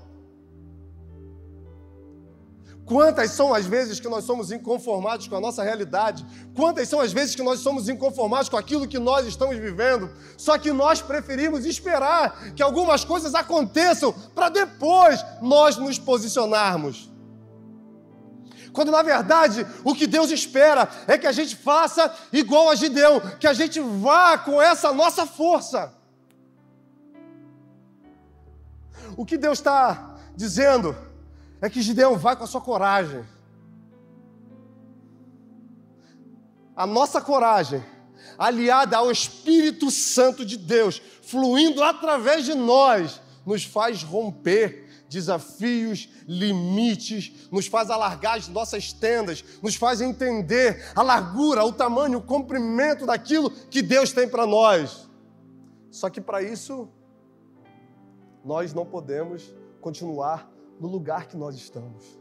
Quantas 2.85 3.31
são 3.31 3.51
as 3.51 3.65
vezes 3.65 3.99
que 3.99 4.07
nós 4.07 4.25
somos 4.25 4.51
inconformados 4.51 5.27
com 5.27 5.35
a 5.35 5.41
nossa 5.41 5.63
realidade? 5.63 6.23
Quantas 6.55 6.87
são 6.87 7.01
as 7.01 7.11
vezes 7.11 7.33
que 7.33 7.41
nós 7.41 7.59
somos 7.59 7.89
inconformados 7.89 8.47
com 8.47 8.57
aquilo 8.57 8.87
que 8.87 8.99
nós 8.99 9.25
estamos 9.25 9.57
vivendo? 9.57 10.11
Só 10.37 10.55
que 10.59 10.71
nós 10.71 11.01
preferimos 11.01 11.65
esperar 11.65 12.53
que 12.53 12.61
algumas 12.61 13.03
coisas 13.03 13.33
aconteçam 13.33 14.13
para 14.35 14.49
depois 14.49 15.25
nós 15.41 15.77
nos 15.77 15.97
posicionarmos. 15.97 17.11
Quando 18.71 18.91
na 18.91 19.01
verdade 19.01 19.65
o 19.83 19.95
que 19.95 20.05
Deus 20.05 20.29
espera 20.29 20.87
é 21.07 21.17
que 21.17 21.25
a 21.25 21.31
gente 21.31 21.55
faça 21.55 22.13
igual 22.31 22.69
a 22.69 22.75
Gideão, 22.75 23.19
que 23.39 23.47
a 23.47 23.53
gente 23.53 23.79
vá 23.79 24.37
com 24.37 24.61
essa 24.61 24.93
nossa 24.93 25.25
força. 25.25 25.91
O 29.17 29.25
que 29.25 29.37
Deus 29.37 29.57
está 29.57 30.17
dizendo? 30.35 30.95
É 31.61 31.69
que 31.69 31.81
Gideão 31.81 32.17
vai 32.17 32.35
com 32.35 32.43
a 32.43 32.47
sua 32.47 32.61
coragem. 32.61 33.23
A 36.75 36.85
nossa 36.85 37.21
coragem, 37.21 37.83
aliada 38.37 38.97
ao 38.97 39.09
Espírito 39.09 39.89
Santo 39.89 40.45
de 40.45 40.57
Deus, 40.57 41.01
fluindo 41.21 41.83
através 41.83 42.45
de 42.45 42.53
nós, 42.53 43.21
nos 43.45 43.63
faz 43.63 44.03
romper 44.03 44.85
desafios, 45.07 46.09
limites, 46.27 47.47
nos 47.51 47.67
faz 47.67 47.89
alargar 47.89 48.37
as 48.37 48.47
nossas 48.47 48.91
tendas, 48.91 49.43
nos 49.61 49.75
faz 49.75 50.01
entender 50.01 50.91
a 50.95 51.01
largura, 51.01 51.63
o 51.63 51.71
tamanho, 51.71 52.17
o 52.17 52.21
comprimento 52.21 53.05
daquilo 53.05 53.49
que 53.49 53.81
Deus 53.81 54.11
tem 54.11 54.27
para 54.27 54.45
nós. 54.45 55.07
Só 55.89 56.09
que 56.09 56.19
para 56.19 56.41
isso, 56.41 56.89
nós 58.43 58.73
não 58.73 58.85
podemos 58.85 59.53
continuar 59.79 60.54
no 60.79 60.87
lugar 60.87 61.27
que 61.27 61.37
nós 61.37 61.55
estamos. 61.55 62.19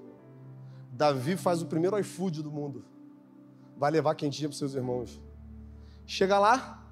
Davi 0.93 1.37
faz 1.37 1.61
o 1.61 1.67
primeiro 1.67 1.99
iFood 1.99 2.43
do 2.43 2.51
mundo. 2.51 2.85
Vai 3.77 3.91
levar 3.91 4.15
quentinha 4.15 4.49
para 4.49 4.57
seus 4.57 4.75
irmãos. 4.75 5.21
Chega 6.07 6.39
lá, 6.39 6.85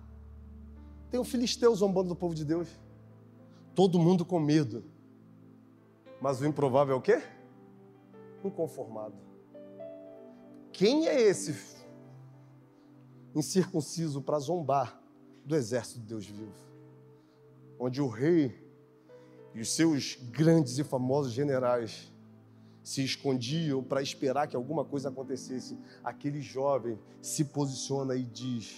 tem 1.10 1.20
um 1.20 1.24
filisteu 1.24 1.74
zombando 1.74 2.08
do 2.08 2.16
povo 2.16 2.34
de 2.34 2.44
Deus. 2.44 2.68
Todo 3.74 3.98
mundo 3.98 4.24
com 4.24 4.40
medo. 4.40 4.84
Mas 6.20 6.40
o 6.40 6.46
improvável 6.46 6.94
é 6.94 6.98
o 6.98 7.02
quê? 7.02 7.22
Inconformado. 8.44 9.14
Quem 10.72 11.06
é 11.06 11.20
esse 11.20 11.54
incircunciso 13.34 14.22
para 14.22 14.38
zombar 14.38 15.00
do 15.44 15.54
exército 15.54 16.00
de 16.00 16.06
Deus 16.06 16.26
vivo? 16.26 16.54
Onde 17.78 18.00
o 18.00 18.08
rei 18.08 18.61
e 19.54 19.60
os 19.60 19.70
seus 19.70 20.18
grandes 20.30 20.78
e 20.78 20.84
famosos 20.84 21.32
generais 21.32 22.12
se 22.82 23.04
escondiam 23.04 23.82
para 23.82 24.02
esperar 24.02 24.48
que 24.48 24.56
alguma 24.56 24.84
coisa 24.84 25.08
acontecesse. 25.08 25.78
Aquele 26.02 26.40
jovem 26.40 26.98
se 27.20 27.44
posiciona 27.44 28.16
e 28.16 28.24
diz: 28.24 28.74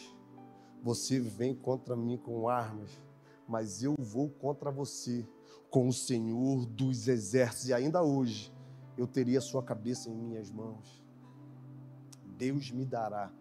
Você 0.82 1.18
vem 1.20 1.54
contra 1.54 1.96
mim 1.96 2.16
com 2.16 2.48
armas, 2.48 2.90
mas 3.48 3.82
eu 3.82 3.94
vou 3.98 4.28
contra 4.28 4.70
você 4.70 5.26
com 5.70 5.88
o 5.88 5.92
Senhor 5.92 6.66
dos 6.66 7.08
exércitos. 7.08 7.68
E 7.68 7.72
ainda 7.72 8.02
hoje 8.02 8.52
eu 8.96 9.06
teria 9.06 9.40
sua 9.40 9.62
cabeça 9.62 10.10
em 10.10 10.14
minhas 10.14 10.50
mãos. 10.50 11.02
Deus 12.36 12.70
me 12.70 12.84
dará 12.84 13.32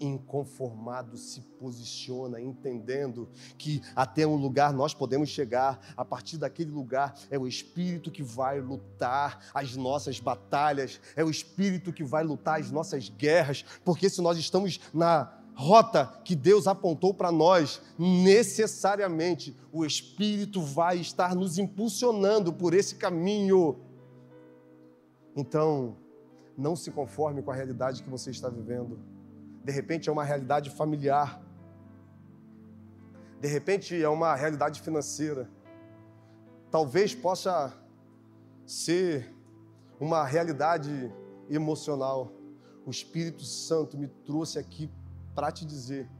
inconformado 0.00 1.16
se 1.16 1.40
posiciona, 1.58 2.40
entendendo 2.40 3.28
que 3.56 3.82
até 3.94 4.26
um 4.26 4.36
lugar 4.36 4.72
nós 4.72 4.94
podemos 4.94 5.28
chegar, 5.28 5.80
a 5.96 6.04
partir 6.04 6.38
daquele 6.38 6.70
lugar 6.70 7.14
é 7.30 7.38
o 7.38 7.46
Espírito 7.46 8.10
que 8.10 8.22
vai 8.22 8.60
lutar 8.60 9.50
as 9.54 9.76
nossas 9.76 10.20
batalhas, 10.20 11.00
é 11.16 11.24
o 11.24 11.30
Espírito 11.30 11.92
que 11.92 12.04
vai 12.04 12.24
lutar 12.24 12.60
as 12.60 12.70
nossas 12.70 13.08
guerras, 13.08 13.64
porque 13.84 14.08
se 14.08 14.20
nós 14.20 14.38
estamos 14.38 14.80
na 14.92 15.40
rota 15.54 16.20
que 16.24 16.34
Deus 16.34 16.66
apontou 16.66 17.14
para 17.14 17.30
nós, 17.30 17.80
necessariamente 17.98 19.56
o 19.72 19.84
Espírito 19.84 20.60
vai 20.60 20.98
estar 20.98 21.34
nos 21.34 21.58
impulsionando 21.58 22.52
por 22.52 22.74
esse 22.74 22.96
caminho. 22.96 23.78
Então, 25.36 25.96
não 26.56 26.76
se 26.76 26.90
conforme 26.90 27.42
com 27.42 27.50
a 27.50 27.54
realidade 27.54 28.02
que 28.02 28.10
você 28.10 28.30
está 28.30 28.48
vivendo 28.48 29.13
de 29.64 29.72
repente 29.72 30.10
é 30.10 30.12
uma 30.12 30.24
realidade 30.24 30.68
familiar, 30.68 31.42
de 33.40 33.48
repente 33.48 34.00
é 34.00 34.08
uma 34.08 34.34
realidade 34.34 34.80
financeira, 34.82 35.50
talvez 36.70 37.14
possa 37.14 37.72
ser 38.66 39.34
uma 39.98 40.24
realidade 40.24 41.12
emocional. 41.48 42.30
O 42.84 42.90
Espírito 42.90 43.42
Santo 43.44 43.96
me 43.96 44.08
trouxe 44.08 44.58
aqui 44.58 44.90
para 45.34 45.50
te 45.50 45.64
dizer 45.64 46.10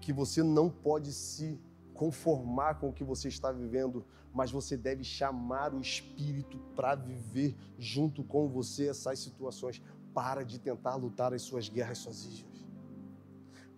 que 0.00 0.12
você 0.12 0.42
não 0.42 0.68
pode 0.68 1.12
se 1.12 1.58
conformar 1.94 2.74
com 2.74 2.90
o 2.90 2.92
que 2.92 3.04
você 3.04 3.28
está 3.28 3.50
vivendo, 3.50 4.04
mas 4.32 4.50
você 4.50 4.76
deve 4.76 5.04
chamar 5.04 5.72
o 5.72 5.80
Espírito 5.80 6.58
para 6.76 6.94
viver 6.94 7.56
junto 7.78 8.22
com 8.22 8.48
você 8.48 8.88
essas 8.88 9.18
situações. 9.20 9.80
Para 10.12 10.44
de 10.44 10.60
tentar 10.60 10.94
lutar 10.96 11.32
as 11.32 11.42
suas 11.42 11.68
guerras 11.68 11.98
sozinho. 11.98 12.53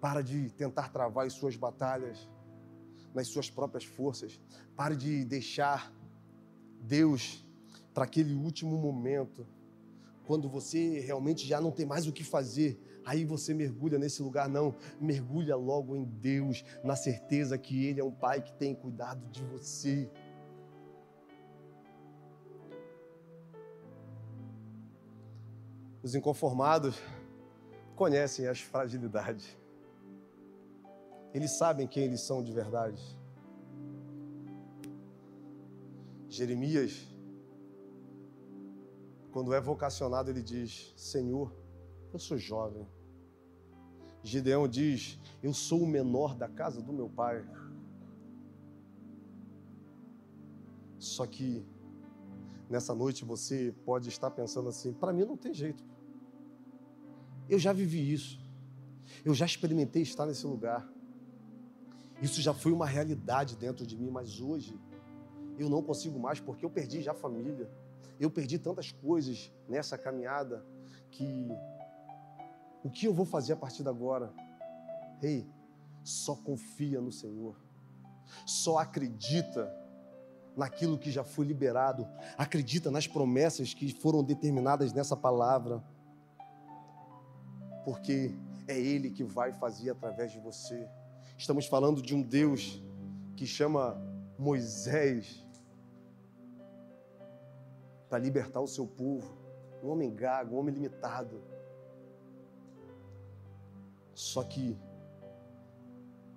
Para 0.07 0.23
de 0.23 0.51
tentar 0.53 0.91
travar 0.91 1.27
as 1.27 1.33
suas 1.33 1.57
batalhas 1.57 2.31
nas 3.13 3.27
suas 3.27 3.51
próprias 3.51 3.85
forças. 3.85 4.41
Pare 4.77 4.95
de 4.95 5.25
deixar 5.25 5.93
Deus 6.81 7.45
para 7.93 8.05
aquele 8.05 8.33
último 8.33 8.79
momento, 8.79 9.45
quando 10.25 10.49
você 10.49 11.01
realmente 11.01 11.45
já 11.45 11.61
não 11.61 11.73
tem 11.73 11.85
mais 11.85 12.07
o 12.07 12.13
que 12.13 12.23
fazer. 12.23 12.81
Aí 13.05 13.25
você 13.25 13.53
mergulha 13.53 13.99
nesse 13.99 14.23
lugar, 14.23 14.49
não. 14.49 14.77
Mergulha 15.01 15.57
logo 15.57 15.97
em 15.97 16.05
Deus, 16.05 16.65
na 16.85 16.95
certeza 16.95 17.59
que 17.59 17.85
Ele 17.87 17.99
é 17.99 18.05
um 18.05 18.13
Pai 18.13 18.41
que 18.41 18.53
tem 18.53 18.77
cuidado 18.77 19.29
de 19.29 19.43
você. 19.47 20.09
Os 26.01 26.15
inconformados 26.15 26.97
conhecem 27.97 28.47
as 28.47 28.61
fragilidades. 28.61 29.66
Eles 31.35 31.53
sabem 31.53 31.87
quem 31.87 32.05
eles 32.05 32.21
são 32.21 32.43
de 32.43 32.53
verdade. 32.53 33.03
Jeremias, 36.29 37.07
quando 39.33 39.53
é 39.53 39.61
vocacionado, 39.61 40.31
ele 40.31 40.43
diz: 40.43 40.93
Senhor, 40.97 41.55
eu 42.13 42.19
sou 42.19 42.39
jovem. 42.39 42.87
Gideão 44.23 44.67
diz: 44.67 45.19
Eu 45.43 45.53
sou 45.53 45.83
o 45.83 45.87
menor 45.87 46.35
da 46.35 46.49
casa 46.49 46.83
do 46.83 46.93
meu 46.93 47.09
pai. 47.09 47.47
Só 50.99 51.27
que 51.27 51.65
nessa 52.69 52.95
noite 52.95 53.25
você 53.25 53.75
pode 53.85 54.09
estar 54.09 54.31
pensando 54.31 54.69
assim: 54.69 54.93
para 54.93 55.13
mim 55.13 55.25
não 55.25 55.37
tem 55.37 55.55
jeito. 55.55 55.85
Eu 57.49 57.59
já 57.59 57.73
vivi 57.73 58.13
isso. 58.13 58.41
Eu 59.25 59.35
já 59.35 59.47
experimentei 59.47 60.03
estar 60.03 60.27
nesse 60.27 60.47
lugar. 60.47 60.87
Isso 62.21 62.41
já 62.41 62.55
foi 62.55 62.73
uma 62.73 62.87
realidade 62.87 63.57
dentro 63.57 63.87
de 63.87 63.97
mim, 63.97 64.11
mas 64.11 64.41
hoje 64.41 64.79
eu 65.59 65.69
não 65.69 65.83
consigo 65.83 66.19
mais 66.19 66.41
porque 66.41 66.65
eu 66.65 66.71
perdi 66.71 67.03
já 67.03 67.13
a 67.13 67.15
família. 67.15 67.71
Eu 68.19 68.31
perdi 68.31 68.59
tantas 68.59 68.93
coisas 68.93 69.53
nessa 69.69 69.99
caminhada 69.99 70.65
que 71.11 71.49
o 72.83 72.91
que 72.91 73.07
eu 73.07 73.13
vou 73.13 73.27
fazer 73.27 73.53
a 73.53 73.57
partir 73.57 73.83
de 73.83 73.89
agora? 73.89 74.33
Ei, 75.23 75.39
hey, 75.39 75.51
só 76.03 76.35
confia 76.37 77.01
no 77.01 77.13
Senhor. 77.13 77.57
Só 78.47 78.79
acredita 78.79 79.73
naquilo 80.57 80.99
que 80.99 81.11
já 81.11 81.23
foi 81.23 81.45
liberado. 81.45 82.09
Acredita 82.39 82.91
nas 82.91 83.07
promessas 83.07 83.75
que 83.75 83.93
foram 83.93 84.23
determinadas 84.23 84.93
nessa 84.93 85.17
palavra. 85.17 85.83
Porque 87.85 88.35
é 88.67 88.79
Ele 88.79 89.11
que 89.11 89.25
vai 89.25 89.53
fazer 89.53 89.91
através 89.91 90.33
de 90.33 90.39
você. 90.39 90.89
Estamos 91.39 91.67
falando 91.67 92.01
de 92.01 92.15
um 92.15 92.23
Deus 92.23 92.83
que 93.37 93.47
chama 93.47 94.01
Moisés 94.39 95.45
para 98.09 98.19
libertar 98.19 98.61
o 98.61 98.67
seu 98.67 98.87
povo, 98.87 99.37
um 99.83 99.89
homem 99.89 100.15
gago, 100.15 100.57
um 100.57 100.59
homem 100.59 100.75
limitado. 100.75 101.43
Só 104.15 104.43
que 104.43 104.79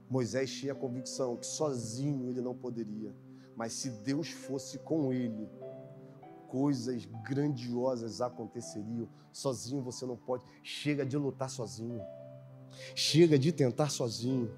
Moisés 0.09 0.51
tinha 0.51 0.73
a 0.73 0.75
convicção 0.75 1.38
que 1.38 1.45
sozinho 1.45 2.29
ele 2.29 2.41
não 2.41 2.53
poderia, 2.53 3.15
mas 3.55 3.73
se 3.73 3.89
Deus 3.89 4.29
fosse 4.29 4.79
com 4.79 5.13
ele, 5.13 5.49
coisas 6.49 7.05
grandiosas 7.23 8.19
aconteceriam. 8.19 9.07
Sozinho 9.31 9.81
você 9.81 10.05
não 10.05 10.17
pode. 10.17 10.43
Chega 10.63 11.05
de 11.05 11.15
lutar 11.15 11.49
sozinho. 11.49 12.01
Chega 12.95 13.39
de 13.39 13.51
tentar 13.51 13.89
sozinho. 13.89 14.51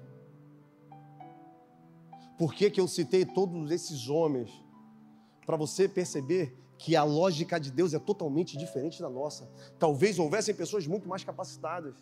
Por 2.38 2.54
que, 2.54 2.70
que 2.70 2.80
eu 2.80 2.88
citei 2.88 3.24
todos 3.24 3.70
esses 3.70 4.08
homens? 4.08 4.50
Para 5.46 5.56
você 5.56 5.88
perceber 5.88 6.56
que 6.78 6.96
a 6.96 7.04
lógica 7.04 7.60
de 7.60 7.70
Deus 7.70 7.94
é 7.94 7.98
totalmente 7.98 8.58
diferente 8.58 9.00
da 9.00 9.08
nossa. 9.08 9.48
Talvez 9.78 10.18
houvessem 10.18 10.54
pessoas 10.54 10.86
muito 10.86 11.08
mais 11.08 11.22
capacitadas. 11.22 11.94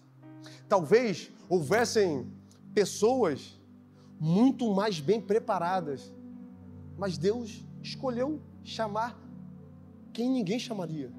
Talvez 0.68 1.30
houvessem 1.48 2.32
pessoas 2.72 3.60
muito 4.18 4.72
mais 4.72 4.98
bem 4.98 5.20
preparadas. 5.20 6.12
Mas 6.96 7.18
Deus 7.18 7.62
escolheu 7.82 8.40
chamar 8.64 9.20
quem 10.12 10.30
ninguém 10.30 10.58
chamaria. 10.58 11.12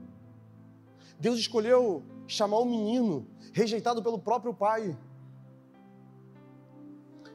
Deus 1.19 1.37
escolheu 1.37 2.03
chamar 2.27 2.59
um 2.59 2.65
menino 2.65 3.27
rejeitado 3.53 4.01
pelo 4.01 4.17
próprio 4.17 4.53
pai. 4.53 4.97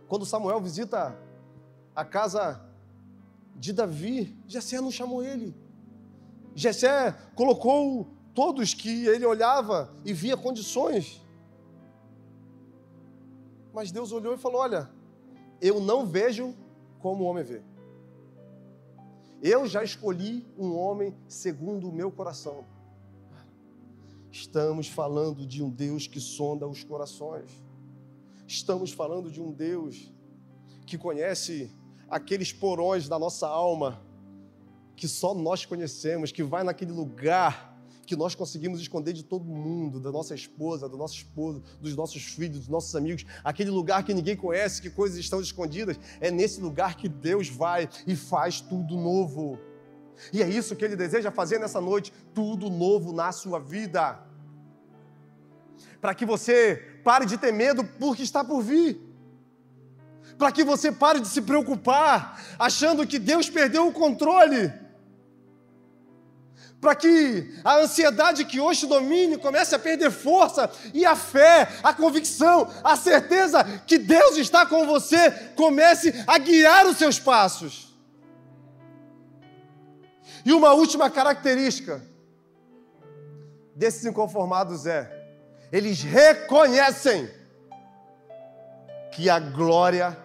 Quando 0.09 0.27
Samuel 0.27 0.61
visita 0.61 1.17
a 1.97 2.05
casa 2.05 2.61
de 3.57 3.73
Davi, 3.73 4.37
Jessé 4.47 4.81
não 4.83 4.91
chamou 4.91 5.25
ele. 5.25 5.57
Jessé 6.55 7.13
colocou 7.35 8.07
todos 8.35 8.75
que 8.75 9.07
ele 9.07 9.25
olhava 9.25 9.91
e 10.05 10.13
via 10.13 10.37
condições. 10.37 11.25
Mas 13.73 13.91
Deus 13.91 14.13
olhou 14.13 14.35
e 14.35 14.39
falou: 14.39 14.61
Olha, 14.61 14.91
eu 15.61 15.81
não 15.81 16.05
vejo 16.07 16.55
como 17.01 17.25
o 17.25 17.27
homem 17.27 17.43
vê. 17.43 17.63
Eu 19.43 19.67
já 19.67 19.83
escolhi 19.83 20.47
um 20.59 20.77
homem 20.77 21.15
segundo 21.27 21.89
o 21.89 21.93
meu 21.93 22.11
coração. 22.11 22.65
Estamos 24.31 24.87
falando 24.87 25.47
de 25.47 25.63
um 25.63 25.71
Deus 25.71 26.07
que 26.07 26.21
sonda 26.21 26.67
os 26.67 26.85
corações. 26.85 27.51
Estamos 28.47 28.93
falando 28.93 29.31
de 29.31 29.41
um 29.41 29.51
Deus 29.51 30.13
que 30.87 30.99
conhece 30.99 31.71
aqueles 32.09 32.53
porões 32.53 33.09
da 33.09 33.19
nossa 33.19 33.47
alma 33.47 34.03
que 34.97 35.07
só 35.07 35.35
nós 35.35 35.67
conhecemos, 35.67 36.33
que 36.33 36.43
vai 36.43 36.65
naquele 36.65 36.93
lugar 36.93 37.77
que 38.07 38.17
nós 38.17 38.35
conseguimos 38.35 38.81
esconder 38.81 39.13
de 39.13 39.25
todo 39.25 39.45
mundo, 39.45 39.99
da 39.99 40.13
nossa 40.13 40.35
esposa, 40.35 40.89
do 40.89 40.97
nosso 40.97 41.17
esposo, 41.17 41.63
dos 41.81 41.97
nossos 41.97 42.23
filhos, 42.23 42.61
dos 42.61 42.69
nossos 42.69 42.95
amigos, 42.95 43.27
aquele 43.43 43.69
lugar 43.69 44.05
que 44.05 44.15
ninguém 44.15 44.37
conhece, 44.37 44.81
que 44.81 44.89
coisas 44.89 45.19
estão 45.19 45.41
escondidas, 45.41 45.99
é 46.21 46.31
nesse 46.31 46.61
lugar 46.61 46.97
que 46.97 47.09
Deus 47.09 47.49
vai 47.49 47.89
e 48.07 48.15
faz 48.15 48.61
tudo 48.61 48.97
novo. 48.97 49.59
E 50.33 50.43
é 50.43 50.49
isso 50.49 50.77
que 50.77 50.85
Ele 50.85 50.97
deseja 50.97 51.31
fazer 51.31 51.59
nessa 51.59 51.81
noite, 51.81 52.13
tudo 52.33 52.71
novo 52.71 53.13
na 53.13 53.33
sua 53.33 53.59
vida. 53.59 54.21
Para 56.01 56.15
que 56.15 56.25
você 56.25 57.01
pare 57.03 57.27
de 57.27 57.37
ter 57.37 57.53
medo 57.53 57.85
porque 57.85 58.23
está 58.23 58.45
por 58.45 58.63
vir. 58.63 59.06
Para 60.39 60.53
que 60.53 60.65
você 60.65 60.93
pare 60.93 61.21
de 61.21 61.29
se 61.29 61.41
preocupar 61.43 62.41
achando 62.59 63.07
que 63.07 63.19
Deus 63.19 63.49
perdeu 63.49 63.87
o 63.87 63.93
controle 63.93 64.73
para 66.81 66.95
que 66.95 67.53
a 67.65 67.79
ansiedade 67.79 68.45
que 68.45 68.61
hoje 68.61 68.87
domine 68.87 69.39
comece 69.39 69.75
a 69.75 69.79
perder 69.79 70.11
força 70.11 70.71
e 70.93 71.05
a 71.05 71.17
fé, 71.17 71.69
a 71.83 71.93
convicção, 71.93 72.71
a 72.85 72.97
certeza 72.97 73.65
que 73.87 73.99
Deus 73.99 74.37
está 74.37 74.67
com 74.67 74.87
você 74.87 75.31
comece 75.57 76.15
a 76.27 76.39
guiar 76.39 76.87
os 76.87 76.97
seus 76.97 77.19
passos. 77.19 77.97
E 80.45 80.53
uma 80.53 80.75
última 80.75 81.11
característica 81.11 82.01
desses 83.75 84.05
inconformados 84.05 84.87
é: 84.87 85.11
eles 85.73 86.03
reconhecem 86.03 87.29
que 89.11 89.29
a 89.31 89.41
glória, 89.41 90.17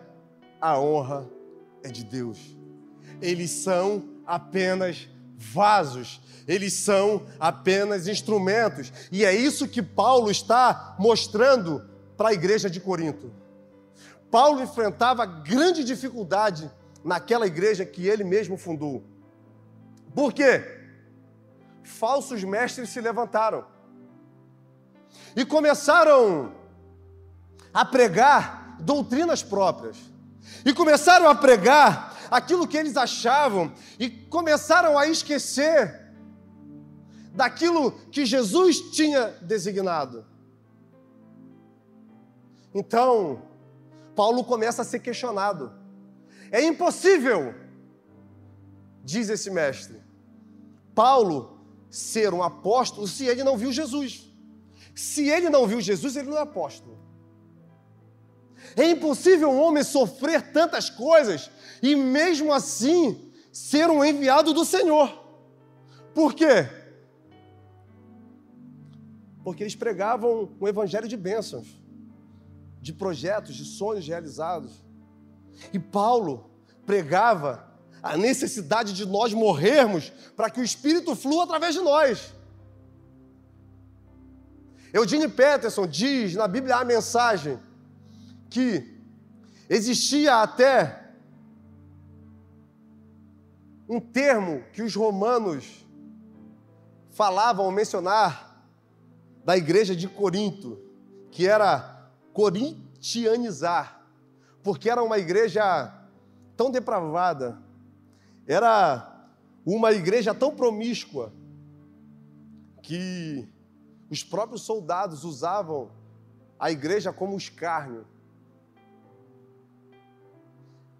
a 0.61 0.79
honra 0.79 1.27
é 1.83 1.89
de 1.89 2.03
Deus. 2.03 2.39
Eles 3.21 3.49
são 3.51 4.03
apenas 4.25 5.09
vasos 5.35 6.21
eles 6.47 6.73
são 6.73 7.25
apenas 7.39 8.07
instrumentos. 8.07 8.91
E 9.11 9.23
é 9.23 9.33
isso 9.33 9.67
que 9.67 9.81
Paulo 9.81 10.29
está 10.29 10.95
mostrando 10.99 11.89
para 12.17 12.29
a 12.29 12.33
igreja 12.33 12.69
de 12.69 12.79
Corinto. 12.79 13.31
Paulo 14.29 14.61
enfrentava 14.61 15.25
grande 15.25 15.83
dificuldade 15.83 16.69
naquela 17.03 17.47
igreja 17.47 17.85
que 17.85 18.07
ele 18.07 18.23
mesmo 18.23 18.57
fundou. 18.57 19.03
Por 20.13 20.33
quê? 20.33 20.79
Falsos 21.83 22.43
mestres 22.43 22.89
se 22.89 23.01
levantaram 23.01 23.65
e 25.35 25.45
começaram 25.45 26.53
a 27.73 27.83
pregar 27.85 28.77
doutrinas 28.81 29.41
próprias. 29.41 29.97
E 30.65 30.73
começaram 30.73 31.27
a 31.27 31.35
pregar 31.35 32.17
aquilo 32.29 32.67
que 32.67 32.77
eles 32.77 32.95
achavam 32.95 33.73
e 33.99 34.09
começaram 34.09 34.97
a 34.97 35.07
esquecer 35.07 36.01
daquilo 37.33 37.91
que 38.11 38.25
Jesus 38.25 38.79
tinha 38.91 39.27
designado. 39.41 40.25
Então, 42.73 43.43
Paulo 44.15 44.43
começa 44.43 44.81
a 44.81 44.85
ser 44.85 44.99
questionado. 44.99 45.73
É 46.51 46.63
impossível, 46.63 47.53
diz 49.03 49.29
esse 49.29 49.49
mestre, 49.49 50.01
Paulo 50.93 51.59
ser 51.89 52.33
um 52.33 52.43
apóstolo 52.43 53.07
se 53.07 53.25
ele 53.25 53.43
não 53.43 53.57
viu 53.57 53.71
Jesus. 53.71 54.29
Se 54.95 55.27
ele 55.27 55.49
não 55.49 55.65
viu 55.65 55.81
Jesus, 55.81 56.15
ele 56.15 56.29
não 56.29 56.37
é 56.37 56.41
apóstolo. 56.41 57.00
É 58.75 58.89
impossível 58.89 59.49
um 59.49 59.59
homem 59.61 59.83
sofrer 59.83 60.51
tantas 60.51 60.89
coisas 60.89 61.49
e 61.81 61.95
mesmo 61.95 62.53
assim 62.53 63.31
ser 63.51 63.89
um 63.89 64.03
enviado 64.03 64.53
do 64.53 64.63
Senhor. 64.63 65.19
Por 66.13 66.33
quê? 66.33 66.67
porque 69.43 69.63
eles 69.63 69.75
pregavam 69.75 70.49
um 70.59 70.67
evangelho 70.67 71.07
de 71.07 71.17
bênçãos, 71.17 71.67
de 72.79 72.93
projetos, 72.93 73.55
de 73.55 73.65
sonhos 73.65 74.07
realizados. 74.07 74.83
E 75.73 75.79
Paulo 75.79 76.49
pregava 76.85 77.67
a 78.01 78.17
necessidade 78.17 78.93
de 78.93 79.05
nós 79.05 79.33
morrermos 79.33 80.11
para 80.35 80.49
que 80.49 80.59
o 80.59 80.63
Espírito 80.63 81.15
flua 81.15 81.43
através 81.43 81.73
de 81.73 81.81
nós. 81.81 82.33
Eugene 84.93 85.27
Peterson 85.27 85.87
diz 85.87 86.35
na 86.35 86.47
Bíblia 86.47 86.77
a 86.77 86.85
mensagem 86.85 87.59
que 88.51 89.01
existia 89.69 90.41
até 90.43 91.13
um 93.89 93.99
termo 93.99 94.61
que 94.73 94.81
os 94.81 94.93
romanos 94.93 95.85
falavam 97.09 97.65
ao 97.65 97.71
mencionar 97.71 98.67
da 99.45 99.57
igreja 99.57 99.95
de 99.95 100.07
Corinto, 100.07 100.77
que 101.31 101.47
era 101.47 102.11
corintianizar, 102.33 104.05
porque 104.61 104.89
era 104.89 105.01
uma 105.01 105.17
igreja 105.17 105.91
tão 106.57 106.69
depravada, 106.69 107.57
era 108.45 109.25
uma 109.65 109.93
igreja 109.93 110.33
tão 110.33 110.53
promíscua, 110.53 111.33
que 112.81 113.47
os 114.09 114.23
próprios 114.23 114.63
soldados 114.63 115.23
usavam 115.23 115.89
a 116.59 116.69
igreja 116.69 117.13
como 117.13 117.37
escárnio. 117.37 118.05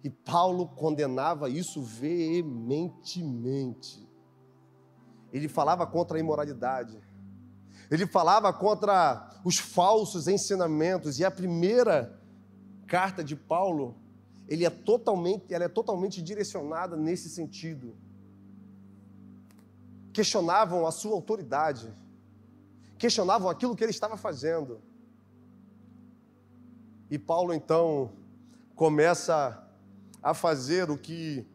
E 0.02 0.10
Paulo 0.10 0.66
condenava 0.68 1.48
isso 1.48 1.80
veementemente. 1.80 4.04
Ele 5.32 5.48
falava 5.48 5.86
contra 5.86 6.16
a 6.16 6.20
imoralidade 6.20 7.00
ele 7.92 8.06
falava 8.06 8.50
contra 8.54 9.28
os 9.44 9.58
falsos 9.58 10.26
ensinamentos, 10.26 11.18
e 11.18 11.26
a 11.26 11.30
primeira 11.30 12.18
carta 12.86 13.22
de 13.22 13.36
Paulo, 13.36 13.94
ele 14.48 14.64
é 14.64 14.70
totalmente, 14.70 15.52
ela 15.52 15.64
é 15.64 15.68
totalmente 15.68 16.22
direcionada 16.22 16.96
nesse 16.96 17.28
sentido. 17.28 17.94
Questionavam 20.10 20.86
a 20.86 20.90
sua 20.90 21.12
autoridade, 21.12 21.92
questionavam 22.96 23.50
aquilo 23.50 23.76
que 23.76 23.84
ele 23.84 23.90
estava 23.90 24.16
fazendo. 24.16 24.80
E 27.10 27.18
Paulo 27.18 27.52
então 27.52 28.10
começa 28.74 29.62
a 30.22 30.32
fazer 30.34 30.90
o 30.90 30.96
que 30.96 31.46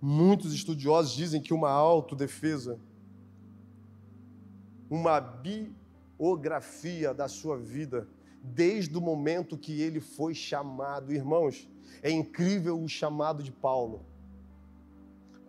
muitos 0.00 0.52
estudiosos 0.52 1.12
dizem 1.12 1.40
que 1.40 1.52
uma 1.52 1.70
autodefesa, 1.70 2.78
uma 4.88 5.20
bi 5.20 5.74
biografia 6.22 7.12
da 7.12 7.26
sua 7.26 7.58
vida, 7.58 8.08
desde 8.40 8.96
o 8.96 9.00
momento 9.00 9.58
que 9.58 9.80
ele 9.80 9.98
foi 9.98 10.34
chamado. 10.34 11.12
Irmãos, 11.12 11.68
é 12.00 12.12
incrível 12.12 12.80
o 12.80 12.88
chamado 12.88 13.42
de 13.42 13.50
Paulo, 13.50 14.06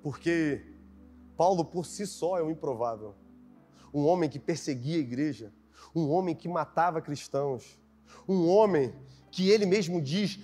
porque 0.01 0.65
Paulo 1.37 1.63
por 1.63 1.85
si 1.85 2.07
só 2.07 2.39
é 2.39 2.43
um 2.43 2.49
improvável. 2.49 3.13
Um 3.93 4.05
homem 4.05 4.27
que 4.27 4.39
perseguia 4.39 4.97
a 4.97 5.01
igreja, 5.01 5.53
um 5.93 6.09
homem 6.09 6.33
que 6.33 6.47
matava 6.47 6.99
cristãos, 6.99 7.79
um 8.27 8.47
homem 8.47 8.95
que 9.29 9.49
ele 9.49 9.67
mesmo 9.67 10.01
diz 10.01 10.39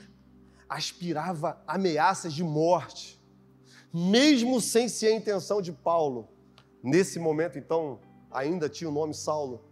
aspirava 0.70 1.62
ameaças 1.68 2.34
de 2.34 2.44
morte, 2.44 3.20
mesmo 3.94 4.62
sem 4.62 4.88
ser 4.88 5.08
a 5.08 5.16
intenção 5.16 5.62
de 5.62 5.72
Paulo. 5.72 6.30
Nesse 6.84 7.20
momento, 7.20 7.58
então, 7.58 8.00
ainda 8.32 8.70
tinha 8.70 8.90
o 8.90 8.94
nome 8.94 9.14
Saulo 9.14 9.70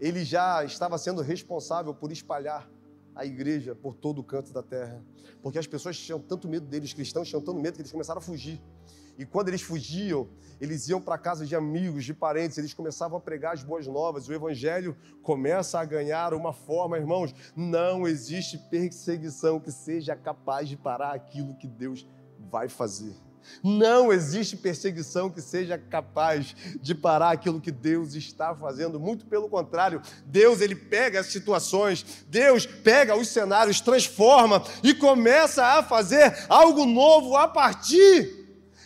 ele 0.00 0.24
já 0.24 0.64
estava 0.64 0.98
sendo 0.98 1.22
responsável 1.22 1.94
por 1.94 2.10
espalhar 2.10 2.68
a 3.14 3.24
igreja 3.24 3.74
por 3.74 3.94
todo 3.94 4.18
o 4.18 4.24
canto 4.24 4.52
da 4.52 4.62
terra. 4.62 5.02
Porque 5.42 5.58
as 5.58 5.66
pessoas 5.66 5.98
tinham 5.98 6.20
tanto 6.20 6.48
medo 6.48 6.66
deles, 6.66 6.90
os 6.90 6.94
cristãos 6.94 7.28
tinham 7.28 7.40
tanto 7.40 7.58
medo 7.58 7.76
que 7.76 7.82
eles 7.82 7.92
começaram 7.92 8.18
a 8.18 8.22
fugir. 8.22 8.60
E 9.18 9.24
quando 9.24 9.48
eles 9.48 9.62
fugiam, 9.62 10.28
eles 10.60 10.88
iam 10.88 11.00
para 11.00 11.18
casa 11.18 11.44
de 11.44 11.54
amigos, 11.54 12.04
de 12.04 12.14
parentes, 12.14 12.58
eles 12.58 12.74
começavam 12.74 13.18
a 13.18 13.20
pregar 13.20 13.54
as 13.54 13.62
boas 13.62 13.86
novas. 13.86 14.28
O 14.28 14.32
evangelho 14.32 14.96
começa 15.22 15.78
a 15.78 15.84
ganhar 15.84 16.32
uma 16.34 16.52
forma, 16.52 16.98
irmãos. 16.98 17.34
Não 17.54 18.06
existe 18.06 18.58
perseguição 18.58 19.60
que 19.60 19.70
seja 19.70 20.16
capaz 20.16 20.68
de 20.68 20.76
parar 20.76 21.12
aquilo 21.12 21.54
que 21.56 21.66
Deus 21.66 22.06
vai 22.50 22.68
fazer. 22.68 23.14
Não 23.62 24.12
existe 24.12 24.56
perseguição 24.56 25.30
que 25.30 25.40
seja 25.40 25.76
capaz 25.76 26.54
de 26.80 26.94
parar 26.94 27.30
aquilo 27.30 27.60
que 27.60 27.70
Deus 27.70 28.14
está 28.14 28.54
fazendo. 28.54 28.98
Muito 28.98 29.26
pelo 29.26 29.48
contrário, 29.48 30.00
Deus 30.24 30.60
ele 30.60 30.74
pega 30.74 31.20
as 31.20 31.26
situações, 31.26 32.24
Deus 32.28 32.64
pega 32.64 33.16
os 33.16 33.28
cenários, 33.28 33.80
transforma 33.80 34.62
e 34.82 34.94
começa 34.94 35.64
a 35.64 35.82
fazer 35.82 36.46
algo 36.48 36.86
novo 36.86 37.36
a 37.36 37.46
partir 37.46 38.33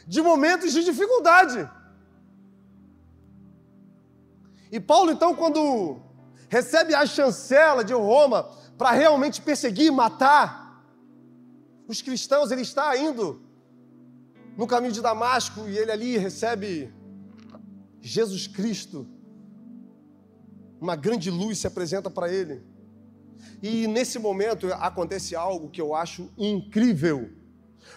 de 0.08 0.22
momentos 0.22 0.72
de 0.72 0.82
dificuldade. 0.82 1.70
E 4.72 4.80
Paulo, 4.80 5.12
então, 5.12 5.34
quando 5.34 6.00
recebe 6.48 6.94
a 6.94 7.04
chancela 7.04 7.84
de 7.84 7.92
Roma 7.92 8.44
para 8.78 8.90
realmente 8.92 9.42
perseguir 9.42 9.86
e 9.86 9.90
matar 9.90 10.82
os 11.86 12.00
cristãos, 12.00 12.50
ele 12.50 12.62
está 12.62 12.96
indo 12.96 13.42
no 14.56 14.66
caminho 14.66 14.92
de 14.92 15.02
Damasco 15.02 15.68
e 15.68 15.76
ele 15.76 15.92
ali 15.92 16.16
recebe 16.16 16.92
Jesus 18.00 18.46
Cristo. 18.46 19.06
Uma 20.80 20.96
grande 20.96 21.30
luz 21.30 21.58
se 21.58 21.66
apresenta 21.66 22.08
para 22.08 22.32
ele. 22.32 22.62
E 23.62 23.86
nesse 23.86 24.18
momento 24.18 24.72
acontece 24.74 25.36
algo 25.36 25.68
que 25.68 25.80
eu 25.80 25.94
acho 25.94 26.30
incrível. 26.38 27.30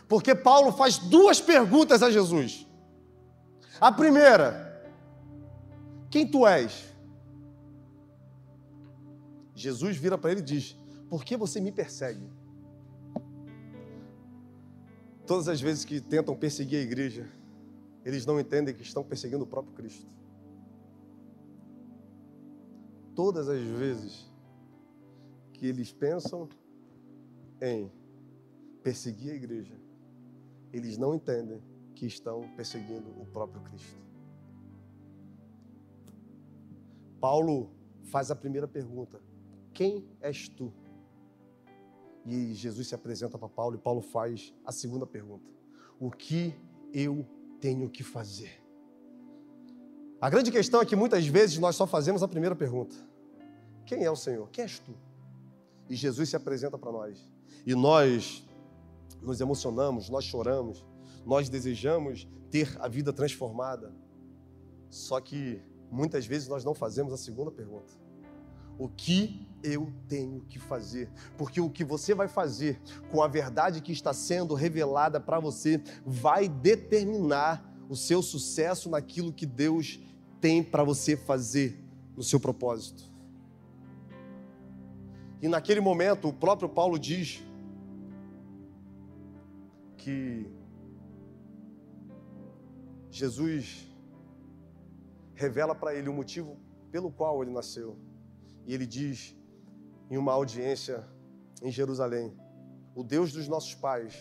Porque 0.07 0.35
Paulo 0.35 0.71
faz 0.71 0.97
duas 0.97 1.39
perguntas 1.39 2.03
a 2.03 2.11
Jesus. 2.11 2.67
A 3.79 3.91
primeira: 3.91 4.91
Quem 6.09 6.29
tu 6.29 6.45
és? 6.45 6.91
Jesus 9.55 9.97
vira 9.97 10.17
para 10.17 10.31
ele 10.31 10.41
e 10.41 10.43
diz: 10.43 10.75
Por 11.09 11.23
que 11.23 11.37
você 11.37 11.59
me 11.59 11.71
persegue? 11.71 12.29
Todas 15.25 15.47
as 15.47 15.61
vezes 15.61 15.85
que 15.85 16.01
tentam 16.01 16.35
perseguir 16.35 16.79
a 16.79 16.83
igreja, 16.83 17.29
eles 18.03 18.25
não 18.25 18.39
entendem 18.39 18.73
que 18.73 18.81
estão 18.81 19.03
perseguindo 19.03 19.43
o 19.43 19.47
próprio 19.47 19.73
Cristo. 19.73 20.05
Todas 23.15 23.47
as 23.47 23.61
vezes 23.61 24.29
que 25.53 25.67
eles 25.67 25.91
pensam 25.91 26.49
em 27.61 27.91
perseguir 28.83 29.31
a 29.31 29.35
igreja, 29.35 29.73
eles 30.73 30.97
não 30.97 31.13
entendem 31.13 31.61
que 31.95 32.05
estão 32.05 32.49
perseguindo 32.55 33.09
o 33.19 33.25
próprio 33.25 33.61
Cristo. 33.63 33.99
Paulo 37.19 37.69
faz 38.05 38.31
a 38.31 38.35
primeira 38.35 38.67
pergunta: 38.67 39.21
Quem 39.73 40.05
és 40.19 40.49
tu? 40.49 40.73
E 42.25 42.53
Jesus 42.53 42.87
se 42.87 42.95
apresenta 42.95 43.37
para 43.37 43.49
Paulo 43.49 43.75
e 43.75 43.79
Paulo 43.79 44.01
faz 44.01 44.53
a 44.65 44.71
segunda 44.71 45.05
pergunta: 45.05 45.49
O 45.99 46.09
que 46.09 46.55
eu 46.93 47.25
tenho 47.59 47.89
que 47.89 48.03
fazer? 48.03 48.61
A 50.19 50.29
grande 50.29 50.51
questão 50.51 50.81
é 50.81 50.85
que 50.85 50.95
muitas 50.95 51.25
vezes 51.25 51.57
nós 51.57 51.75
só 51.75 51.85
fazemos 51.85 52.23
a 52.23 52.27
primeira 52.27 52.55
pergunta: 52.55 52.95
Quem 53.85 54.03
é 54.03 54.11
o 54.11 54.15
Senhor? 54.15 54.49
Quem 54.49 54.63
és 54.63 54.79
tu? 54.79 54.93
E 55.89 55.95
Jesus 55.95 56.29
se 56.29 56.35
apresenta 56.35 56.77
para 56.77 56.91
nós. 56.91 57.31
E 57.65 57.75
nós 57.75 58.43
nos 59.21 59.39
emocionamos, 59.39 60.09
nós 60.09 60.23
choramos, 60.25 60.85
nós 61.25 61.49
desejamos 61.49 62.27
ter 62.49 62.75
a 62.79 62.87
vida 62.87 63.13
transformada. 63.13 63.93
Só 64.89 65.19
que 65.21 65.61
muitas 65.89 66.25
vezes 66.25 66.47
nós 66.47 66.63
não 66.63 66.73
fazemos 66.73 67.13
a 67.13 67.17
segunda 67.17 67.51
pergunta: 67.51 67.93
O 68.77 68.89
que 68.89 69.47
eu 69.63 69.91
tenho 70.07 70.41
que 70.49 70.59
fazer? 70.59 71.09
Porque 71.37 71.61
o 71.61 71.69
que 71.69 71.83
você 71.83 72.13
vai 72.13 72.27
fazer 72.27 72.81
com 73.11 73.21
a 73.21 73.27
verdade 73.27 73.81
que 73.81 73.91
está 73.91 74.13
sendo 74.13 74.53
revelada 74.53 75.19
para 75.19 75.39
você 75.39 75.81
vai 76.05 76.49
determinar 76.49 77.69
o 77.87 77.95
seu 77.95 78.21
sucesso 78.21 78.89
naquilo 78.89 79.33
que 79.33 79.45
Deus 79.45 79.99
tem 80.39 80.63
para 80.63 80.83
você 80.83 81.15
fazer 81.15 81.83
no 82.15 82.23
seu 82.23 82.39
propósito. 82.39 83.11
E 85.41 85.47
naquele 85.47 85.81
momento, 85.81 86.27
o 86.27 86.33
próprio 86.33 86.69
Paulo 86.69 86.99
diz 86.99 87.43
que 90.01 90.51
Jesus 93.11 93.87
revela 95.35 95.75
para 95.75 95.93
ele 95.93 96.09
o 96.09 96.13
motivo 96.13 96.57
pelo 96.91 97.11
qual 97.11 97.43
ele 97.43 97.51
nasceu. 97.51 97.97
E 98.65 98.73
ele 98.73 98.87
diz 98.87 99.35
em 100.09 100.17
uma 100.17 100.33
audiência 100.33 101.07
em 101.61 101.71
Jerusalém: 101.71 102.35
O 102.95 103.03
Deus 103.03 103.31
dos 103.31 103.47
nossos 103.47 103.75
pais 103.75 104.15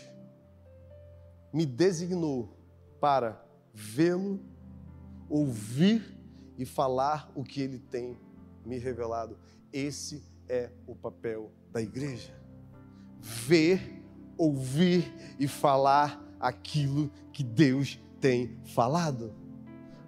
me 1.52 1.64
designou 1.64 2.54
para 3.00 3.42
vê-lo, 3.72 4.38
ouvir 5.28 6.18
e 6.58 6.66
falar 6.66 7.32
o 7.34 7.42
que 7.42 7.62
ele 7.62 7.78
tem 7.78 8.18
me 8.66 8.76
revelado. 8.76 9.38
Esse 9.72 10.22
é 10.46 10.70
o 10.86 10.94
papel 10.94 11.50
da 11.72 11.80
igreja. 11.80 12.38
Ver, 13.20 13.99
ouvir 14.40 15.12
e 15.38 15.46
falar 15.46 16.18
aquilo 16.40 17.11
que 17.31 17.44
Deus 17.44 18.00
tem 18.18 18.59
falado. 18.64 19.35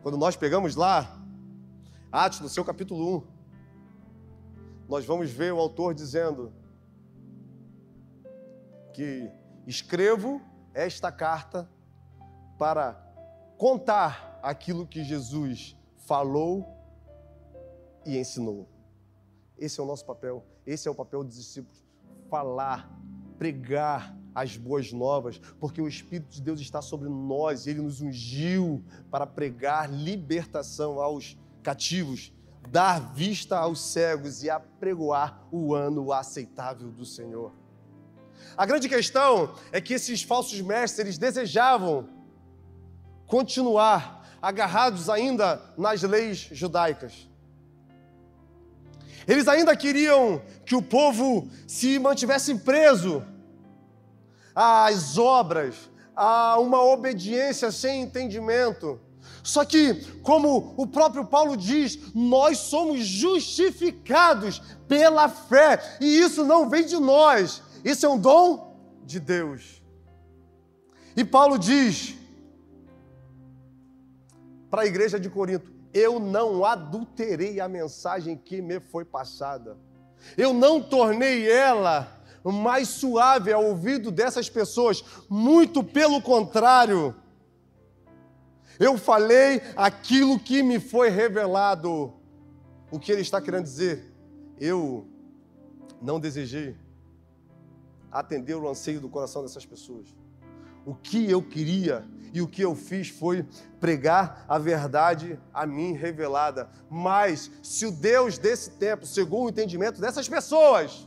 Quando 0.02 0.16
nós 0.16 0.36
pegamos 0.36 0.74
lá, 0.74 1.22
Atos, 2.10 2.40
no 2.40 2.48
seu 2.48 2.64
capítulo 2.64 3.18
1, 3.18 3.22
nós 4.88 5.04
vamos 5.04 5.30
ver 5.30 5.52
o 5.52 5.58
autor 5.58 5.94
dizendo 5.94 6.50
que 8.94 9.30
escrevo 9.66 10.40
esta 10.72 11.12
carta 11.12 11.68
para 12.58 12.94
contar 13.58 14.40
aquilo 14.42 14.86
que 14.86 15.04
Jesus 15.04 15.76
falou 16.06 16.66
e 18.06 18.16
ensinou. 18.16 18.66
Esse 19.58 19.78
é 19.78 19.82
o 19.82 19.86
nosso 19.86 20.06
papel, 20.06 20.42
esse 20.66 20.88
é 20.88 20.90
o 20.90 20.94
papel 20.94 21.22
dos 21.22 21.36
discípulos: 21.36 21.84
falar, 22.30 22.90
pregar 23.38 24.21
as 24.34 24.56
boas 24.56 24.92
novas, 24.92 25.40
porque 25.60 25.80
o 25.80 25.88
Espírito 25.88 26.30
de 26.30 26.40
Deus 26.40 26.60
está 26.60 26.80
sobre 26.80 27.08
nós, 27.08 27.66
ele 27.66 27.80
nos 27.80 28.00
ungiu 28.00 28.82
para 29.10 29.26
pregar 29.26 29.90
libertação 29.92 31.00
aos 31.00 31.36
cativos, 31.62 32.32
dar 32.70 33.12
vista 33.14 33.58
aos 33.58 33.80
cegos 33.80 34.42
e 34.42 34.50
apregoar 34.50 35.46
o 35.50 35.74
ano 35.74 36.12
aceitável 36.12 36.90
do 36.90 37.04
Senhor. 37.04 37.52
A 38.56 38.66
grande 38.66 38.88
questão 38.88 39.54
é 39.70 39.80
que 39.80 39.94
esses 39.94 40.22
falsos 40.22 40.60
mestres 40.60 41.18
desejavam 41.18 42.08
continuar 43.26 44.36
agarrados 44.40 45.08
ainda 45.08 45.62
nas 45.78 46.02
leis 46.02 46.48
judaicas. 46.50 47.28
Eles 49.26 49.46
ainda 49.46 49.76
queriam 49.76 50.42
que 50.66 50.74
o 50.74 50.82
povo 50.82 51.48
se 51.66 51.98
mantivesse 51.98 52.56
preso 52.56 53.24
às 54.54 55.16
obras, 55.18 55.90
a 56.14 56.58
uma 56.58 56.82
obediência 56.82 57.70
sem 57.72 58.02
entendimento. 58.02 59.00
Só 59.42 59.64
que, 59.64 59.94
como 60.22 60.74
o 60.76 60.86
próprio 60.86 61.24
Paulo 61.24 61.56
diz, 61.56 61.98
nós 62.14 62.58
somos 62.58 63.04
justificados 63.04 64.60
pela 64.86 65.28
fé, 65.28 65.80
e 66.00 66.20
isso 66.20 66.44
não 66.44 66.68
vem 66.68 66.84
de 66.84 66.96
nós, 66.96 67.62
isso 67.84 68.06
é 68.06 68.08
um 68.08 68.18
dom 68.18 68.76
de 69.04 69.18
Deus. 69.18 69.82
E 71.16 71.24
Paulo 71.24 71.58
diz 71.58 72.14
para 74.70 74.82
a 74.82 74.86
igreja 74.86 75.18
de 75.18 75.28
Corinto: 75.28 75.72
Eu 75.92 76.18
não 76.18 76.64
adulterei 76.64 77.60
a 77.60 77.68
mensagem 77.68 78.36
que 78.36 78.62
me 78.62 78.80
foi 78.80 79.04
passada, 79.04 79.76
eu 80.36 80.52
não 80.52 80.80
tornei 80.80 81.50
ela 81.50 82.21
mais 82.50 82.88
suave 82.88 83.52
ao 83.52 83.64
ouvido 83.64 84.10
dessas 84.10 84.48
pessoas, 84.48 85.04
muito 85.28 85.84
pelo 85.84 86.20
contrário. 86.20 87.14
Eu 88.80 88.98
falei 88.98 89.62
aquilo 89.76 90.40
que 90.40 90.62
me 90.62 90.80
foi 90.80 91.08
revelado. 91.08 92.12
O 92.90 92.98
que 92.98 93.12
ele 93.12 93.20
está 93.22 93.40
querendo 93.40 93.64
dizer? 93.64 94.12
Eu 94.58 95.06
não 96.00 96.18
desejei 96.18 96.76
atender 98.10 98.54
o 98.54 98.68
anseio 98.68 99.00
do 99.00 99.08
coração 99.08 99.42
dessas 99.42 99.64
pessoas. 99.64 100.08
O 100.84 100.94
que 100.94 101.30
eu 101.30 101.40
queria 101.40 102.04
e 102.32 102.42
o 102.42 102.48
que 102.48 102.62
eu 102.62 102.74
fiz 102.74 103.08
foi 103.08 103.46
pregar 103.78 104.44
a 104.48 104.58
verdade 104.58 105.38
a 105.54 105.64
mim 105.64 105.92
revelada. 105.92 106.68
Mas 106.90 107.50
se 107.62 107.86
o 107.86 107.92
Deus 107.92 108.36
desse 108.36 108.70
tempo 108.70 109.06
segundo 109.06 109.46
o 109.46 109.50
entendimento 109.50 110.00
dessas 110.00 110.28
pessoas, 110.28 111.06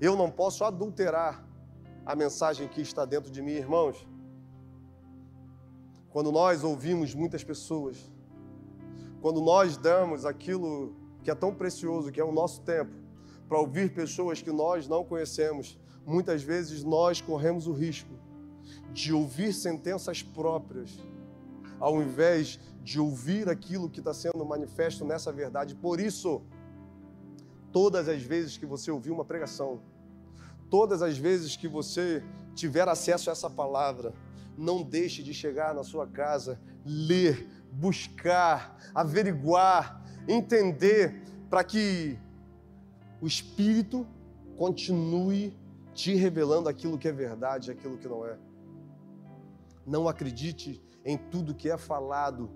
eu 0.00 0.16
não 0.16 0.30
posso 0.30 0.64
adulterar 0.64 1.44
a 2.06 2.14
mensagem 2.14 2.68
que 2.68 2.80
está 2.80 3.04
dentro 3.04 3.30
de 3.30 3.42
mim, 3.42 3.52
irmãos. 3.52 4.06
Quando 6.10 6.32
nós 6.32 6.64
ouvimos 6.64 7.14
muitas 7.14 7.44
pessoas, 7.44 8.10
quando 9.20 9.40
nós 9.40 9.76
damos 9.76 10.24
aquilo 10.24 10.94
que 11.22 11.30
é 11.30 11.34
tão 11.34 11.54
precioso, 11.54 12.12
que 12.12 12.20
é 12.20 12.24
o 12.24 12.32
nosso 12.32 12.62
tempo, 12.62 12.92
para 13.48 13.58
ouvir 13.58 13.92
pessoas 13.92 14.40
que 14.40 14.52
nós 14.52 14.86
não 14.86 15.04
conhecemos, 15.04 15.78
muitas 16.06 16.42
vezes 16.42 16.84
nós 16.84 17.20
corremos 17.20 17.66
o 17.66 17.72
risco 17.72 18.14
de 18.92 19.12
ouvir 19.12 19.52
sentenças 19.52 20.22
próprias, 20.22 20.98
ao 21.80 22.00
invés 22.02 22.58
de 22.82 23.00
ouvir 23.00 23.48
aquilo 23.48 23.90
que 23.90 23.98
está 23.98 24.14
sendo 24.14 24.44
manifesto 24.44 25.04
nessa 25.04 25.32
verdade. 25.32 25.74
Por 25.74 26.00
isso, 26.00 26.42
Todas 27.80 28.08
as 28.08 28.20
vezes 28.20 28.56
que 28.56 28.66
você 28.66 28.90
ouvir 28.90 29.12
uma 29.12 29.24
pregação, 29.24 29.80
todas 30.68 31.00
as 31.00 31.16
vezes 31.16 31.54
que 31.54 31.68
você 31.68 32.24
tiver 32.52 32.88
acesso 32.88 33.30
a 33.30 33.32
essa 33.32 33.48
palavra, 33.48 34.12
não 34.56 34.82
deixe 34.82 35.22
de 35.22 35.32
chegar 35.32 35.72
na 35.72 35.84
sua 35.84 36.04
casa, 36.04 36.60
ler, 36.84 37.48
buscar, 37.70 38.76
averiguar, 38.92 40.04
entender, 40.26 41.22
para 41.48 41.62
que 41.62 42.18
o 43.22 43.28
Espírito 43.28 44.04
continue 44.56 45.56
te 45.94 46.16
revelando 46.16 46.68
aquilo 46.68 46.98
que 46.98 47.06
é 47.06 47.12
verdade 47.12 47.70
e 47.70 47.72
aquilo 47.74 47.96
que 47.96 48.08
não 48.08 48.26
é. 48.26 48.36
Não 49.86 50.08
acredite 50.08 50.82
em 51.04 51.16
tudo 51.16 51.54
que 51.54 51.70
é 51.70 51.78
falado, 51.78 52.50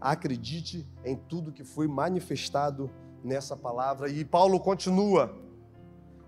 acredite 0.00 0.88
em 1.04 1.14
tudo 1.14 1.52
que 1.52 1.62
foi 1.62 1.86
manifestado 1.86 2.90
nessa 3.24 3.56
palavra. 3.56 4.08
E 4.08 4.24
Paulo 4.24 4.58
continua 4.60 5.34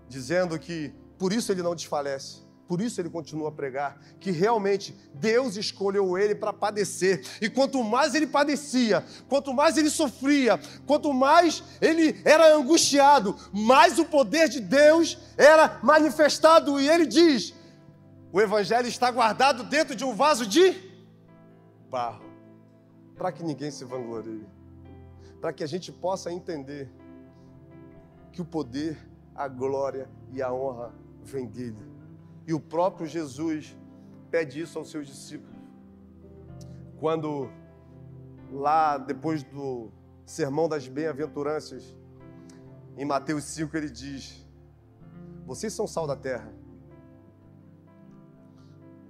dizendo 0.07 0.57
que 0.59 0.93
por 1.17 1.33
isso 1.33 1.51
ele 1.51 1.61
não 1.61 1.75
desfalece. 1.75 2.45
Por 2.67 2.81
isso 2.81 2.99
ele 2.99 3.09
continua 3.09 3.49
a 3.49 3.51
pregar 3.51 3.99
que 4.19 4.31
realmente 4.31 4.95
Deus 5.13 5.55
escolheu 5.55 6.17
ele 6.17 6.33
para 6.33 6.51
padecer. 6.51 7.23
E 7.39 7.47
quanto 7.47 7.83
mais 7.83 8.15
ele 8.15 8.25
padecia, 8.25 9.05
quanto 9.29 9.53
mais 9.53 9.77
ele 9.77 9.89
sofria, 9.89 10.59
quanto 10.87 11.13
mais 11.13 11.63
ele 11.79 12.19
era 12.25 12.55
angustiado, 12.55 13.35
mais 13.53 13.99
o 13.99 14.05
poder 14.05 14.49
de 14.49 14.59
Deus 14.59 15.17
era 15.37 15.79
manifestado. 15.83 16.79
E 16.81 16.89
ele 16.89 17.05
diz: 17.05 17.53
o 18.33 18.41
evangelho 18.41 18.87
está 18.87 19.11
guardado 19.11 19.63
dentro 19.63 19.95
de 19.95 20.03
um 20.03 20.15
vaso 20.15 20.45
de 20.47 20.73
barro, 21.89 22.25
para 23.15 23.31
que 23.31 23.43
ninguém 23.43 23.69
se 23.69 23.85
vanglorie, 23.85 24.45
para 25.39 25.53
que 25.53 25.63
a 25.63 25.67
gente 25.67 25.91
possa 25.91 26.31
entender 26.31 26.91
que 28.31 28.41
o 28.41 28.45
poder, 28.45 28.97
a 29.33 29.47
glória 29.47 30.09
e 30.31 30.41
a 30.41 30.51
honra 30.51 30.93
vem 31.23 31.47
dele 31.47 31.95
e 32.47 32.53
o 32.53 32.59
próprio 32.59 33.07
Jesus 33.07 33.75
pede 34.29 34.61
isso 34.61 34.77
aos 34.77 34.89
seus 34.89 35.07
discípulos. 35.07 35.55
Quando, 36.99 37.49
lá 38.51 38.97
depois 38.97 39.43
do 39.43 39.91
sermão 40.25 40.69
das 40.69 40.87
bem-aventuranças, 40.87 41.97
em 42.95 43.05
Mateus 43.05 43.43
5, 43.45 43.75
ele 43.75 43.89
diz: 43.89 44.45
Vocês 45.45 45.73
são 45.73 45.87
sal 45.87 46.05
da 46.05 46.15
terra. 46.15 46.53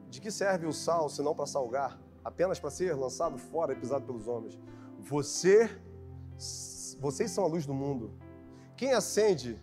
De 0.09 0.21
que 0.21 0.31
serve 0.31 0.65
o 0.65 0.73
sal 0.73 1.09
se 1.09 1.21
não 1.21 1.35
para 1.35 1.45
salgar? 1.45 1.99
Apenas 2.23 2.57
para 2.57 2.71
ser 2.71 2.95
lançado 2.95 3.37
fora 3.37 3.73
e 3.73 3.75
pisado 3.75 4.05
pelos 4.05 4.27
homens. 4.27 4.57
Você, 4.97 5.69
vocês 6.99 7.31
são 7.31 7.43
a 7.43 7.47
luz 7.47 7.65
do 7.65 7.73
mundo. 7.73 8.11
Quem 8.75 8.93
acende 8.93 9.57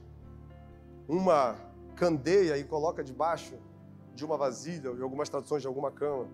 uma 1.08 1.56
candeia 1.96 2.56
e 2.56 2.64
coloca 2.64 3.04
debaixo 3.04 3.54
de 4.14 4.24
uma 4.24 4.36
vasilha, 4.36 4.94
de 4.94 5.02
algumas 5.02 5.28
traduções 5.28 5.62
de 5.62 5.68
alguma 5.68 5.90
cama. 5.90 6.26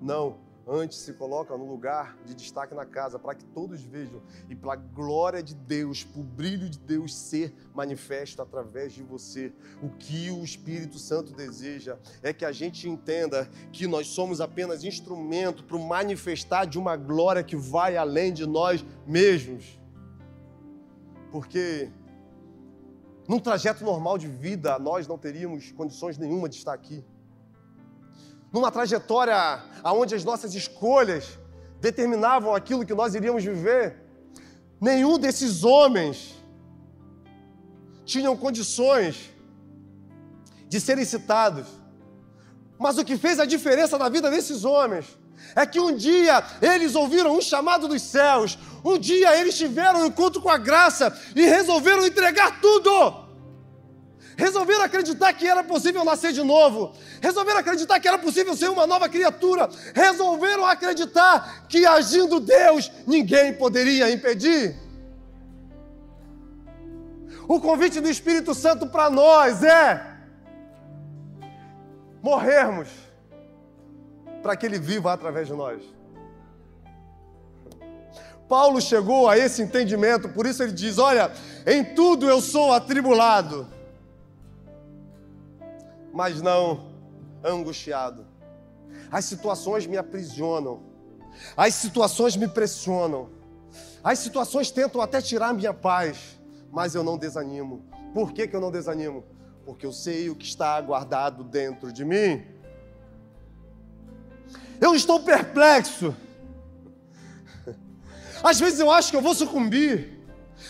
Não, 0.00 0.38
antes 0.66 0.98
se 0.98 1.12
coloca 1.12 1.56
no 1.56 1.66
lugar 1.66 2.16
de 2.24 2.34
destaque 2.34 2.74
na 2.74 2.86
casa, 2.86 3.18
para 3.18 3.34
que 3.34 3.44
todos 3.46 3.82
vejam 3.82 4.22
e 4.48 4.54
para 4.54 4.74
a 4.74 4.76
glória 4.76 5.42
de 5.42 5.54
Deus, 5.54 6.04
para 6.04 6.20
o 6.20 6.24
brilho 6.24 6.68
de 6.68 6.78
Deus 6.78 7.14
ser 7.14 7.52
manifesto 7.74 8.40
através 8.40 8.92
de 8.92 9.02
você. 9.02 9.52
O 9.82 9.88
que 9.88 10.30
o 10.30 10.44
Espírito 10.44 10.98
Santo 10.98 11.32
deseja 11.32 11.98
é 12.22 12.32
que 12.32 12.44
a 12.44 12.52
gente 12.52 12.88
entenda 12.88 13.50
que 13.72 13.86
nós 13.86 14.06
somos 14.06 14.40
apenas 14.40 14.84
instrumento 14.84 15.64
para 15.64 15.76
o 15.76 15.86
manifestar 15.86 16.66
de 16.66 16.78
uma 16.78 16.96
glória 16.96 17.42
que 17.42 17.56
vai 17.56 17.96
além 17.96 18.32
de 18.32 18.46
nós 18.46 18.84
mesmos. 19.06 19.79
Porque 21.30 21.90
num 23.28 23.38
trajeto 23.38 23.84
normal 23.84 24.18
de 24.18 24.26
vida, 24.26 24.78
nós 24.78 25.06
não 25.06 25.16
teríamos 25.16 25.70
condições 25.70 26.18
nenhuma 26.18 26.48
de 26.48 26.56
estar 26.56 26.72
aqui. 26.72 27.04
Numa 28.52 28.72
trajetória 28.72 29.62
onde 29.84 30.16
as 30.16 30.24
nossas 30.24 30.54
escolhas 30.54 31.38
determinavam 31.80 32.54
aquilo 32.54 32.84
que 32.84 32.92
nós 32.92 33.14
iríamos 33.14 33.44
viver, 33.44 34.04
nenhum 34.80 35.16
desses 35.16 35.62
homens 35.62 36.34
tinham 38.04 38.36
condições 38.36 39.30
de 40.68 40.80
serem 40.80 41.04
citados. 41.04 41.68
Mas 42.76 42.98
o 42.98 43.04
que 43.04 43.16
fez 43.16 43.38
a 43.38 43.44
diferença 43.44 43.96
na 43.96 44.08
vida 44.08 44.28
desses 44.28 44.64
homens 44.64 45.19
é 45.54 45.66
que 45.66 45.80
um 45.80 45.94
dia 45.94 46.42
eles 46.60 46.94
ouviram 46.94 47.36
um 47.36 47.40
chamado 47.40 47.88
dos 47.88 48.02
céus, 48.02 48.58
um 48.84 48.98
dia 48.98 49.38
eles 49.38 49.56
tiveram 49.56 50.02
um 50.02 50.06
encontro 50.06 50.40
com 50.40 50.48
a 50.48 50.58
graça 50.58 51.16
e 51.34 51.44
resolveram 51.44 52.06
entregar 52.06 52.60
tudo. 52.60 53.30
Resolveram 54.36 54.84
acreditar 54.84 55.34
que 55.34 55.46
era 55.46 55.62
possível 55.62 56.02
nascer 56.02 56.32
de 56.32 56.42
novo. 56.42 56.94
Resolveram 57.20 57.60
acreditar 57.60 58.00
que 58.00 58.08
era 58.08 58.16
possível 58.16 58.56
ser 58.56 58.70
uma 58.70 58.86
nova 58.86 59.06
criatura. 59.06 59.68
Resolveram 59.94 60.64
acreditar 60.64 61.66
que 61.68 61.84
agindo 61.84 62.40
Deus, 62.40 62.90
ninguém 63.06 63.52
poderia 63.52 64.10
impedir. 64.10 64.74
O 67.46 67.60
convite 67.60 68.00
do 68.00 68.08
Espírito 68.08 68.54
Santo 68.54 68.86
para 68.86 69.10
nós 69.10 69.62
é 69.62 70.06
morrermos 72.22 72.88
para 74.42 74.56
que 74.56 74.66
Ele 74.66 74.78
viva 74.78 75.12
através 75.12 75.46
de 75.46 75.54
nós. 75.54 75.82
Paulo 78.50 78.80
chegou 78.80 79.28
a 79.28 79.38
esse 79.38 79.62
entendimento, 79.62 80.28
por 80.28 80.44
isso 80.44 80.60
ele 80.60 80.72
diz: 80.72 80.98
Olha, 80.98 81.30
em 81.64 81.84
tudo 81.94 82.28
eu 82.28 82.40
sou 82.40 82.72
atribulado, 82.72 83.68
mas 86.12 86.42
não 86.42 86.90
angustiado. 87.44 88.26
As 89.08 89.24
situações 89.24 89.86
me 89.86 89.96
aprisionam, 89.96 90.82
as 91.56 91.74
situações 91.74 92.36
me 92.36 92.48
pressionam, 92.48 93.30
as 94.02 94.18
situações 94.18 94.68
tentam 94.68 95.00
até 95.00 95.22
tirar 95.22 95.54
minha 95.54 95.72
paz, 95.72 96.40
mas 96.72 96.96
eu 96.96 97.04
não 97.04 97.16
desanimo. 97.16 97.84
Por 98.12 98.32
que, 98.32 98.48
que 98.48 98.56
eu 98.56 98.60
não 98.60 98.72
desanimo? 98.72 99.24
Porque 99.64 99.86
eu 99.86 99.92
sei 99.92 100.28
o 100.28 100.34
que 100.34 100.44
está 100.44 100.80
guardado 100.80 101.44
dentro 101.44 101.92
de 101.92 102.04
mim. 102.04 102.44
Eu 104.80 104.94
estou 104.94 105.20
perplexo. 105.20 106.14
Às 108.42 108.58
vezes 108.58 108.80
eu 108.80 108.90
acho 108.90 109.10
que 109.10 109.16
eu 109.16 109.20
vou 109.20 109.34
sucumbir. 109.34 110.18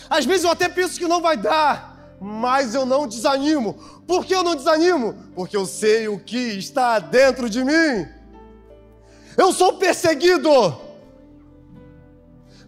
Às 0.09 0.25
vezes 0.25 0.43
eu 0.43 0.51
até 0.51 0.67
penso 0.67 0.99
que 0.99 1.07
não 1.07 1.21
vai 1.21 1.37
dar. 1.37 2.17
Mas 2.19 2.75
eu 2.75 2.85
não 2.85 3.07
desanimo. 3.07 3.73
Por 4.05 4.25
que 4.25 4.35
eu 4.35 4.43
não 4.43 4.55
desanimo? 4.55 5.15
Porque 5.33 5.55
eu 5.55 5.65
sei 5.65 6.07
o 6.07 6.19
que 6.19 6.37
está 6.37 6.99
dentro 6.99 7.49
de 7.49 7.63
mim. 7.63 8.07
Eu 9.37 9.53
sou 9.53 9.73
perseguido. 9.73 10.51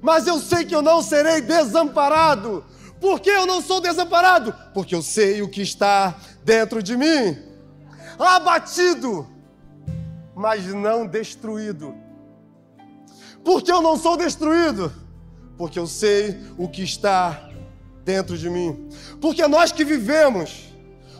Mas 0.01 0.25
eu 0.25 0.39
sei 0.39 0.65
que 0.65 0.73
eu 0.73 0.81
não 0.81 1.01
serei 1.01 1.41
desamparado. 1.41 2.65
Por 2.99 3.19
que 3.19 3.29
eu 3.29 3.45
não 3.45 3.61
sou 3.61 3.81
desamparado? 3.81 4.55
Porque 4.73 4.95
eu 4.95 5.01
sei 5.01 5.41
o 5.41 5.49
que 5.49 5.61
está 5.61 6.15
dentro 6.43 6.81
de 6.81 6.95
mim. 6.95 7.37
Abatido 8.17 9.27
mas 10.35 10.65
não 10.65 11.05
destruído. 11.05 11.93
Por 13.43 13.61
que 13.61 13.71
eu 13.71 13.81
não 13.81 13.97
sou 13.97 14.17
destruído? 14.17 14.91
Porque 15.57 15.77
eu 15.77 15.85
sei 15.85 16.39
o 16.57 16.67
que 16.67 16.83
está 16.83 17.49
dentro 18.03 18.37
de 18.37 18.49
mim. 18.49 18.89
Porque 19.21 19.45
nós 19.47 19.71
que 19.71 19.83
vivemos, 19.83 20.73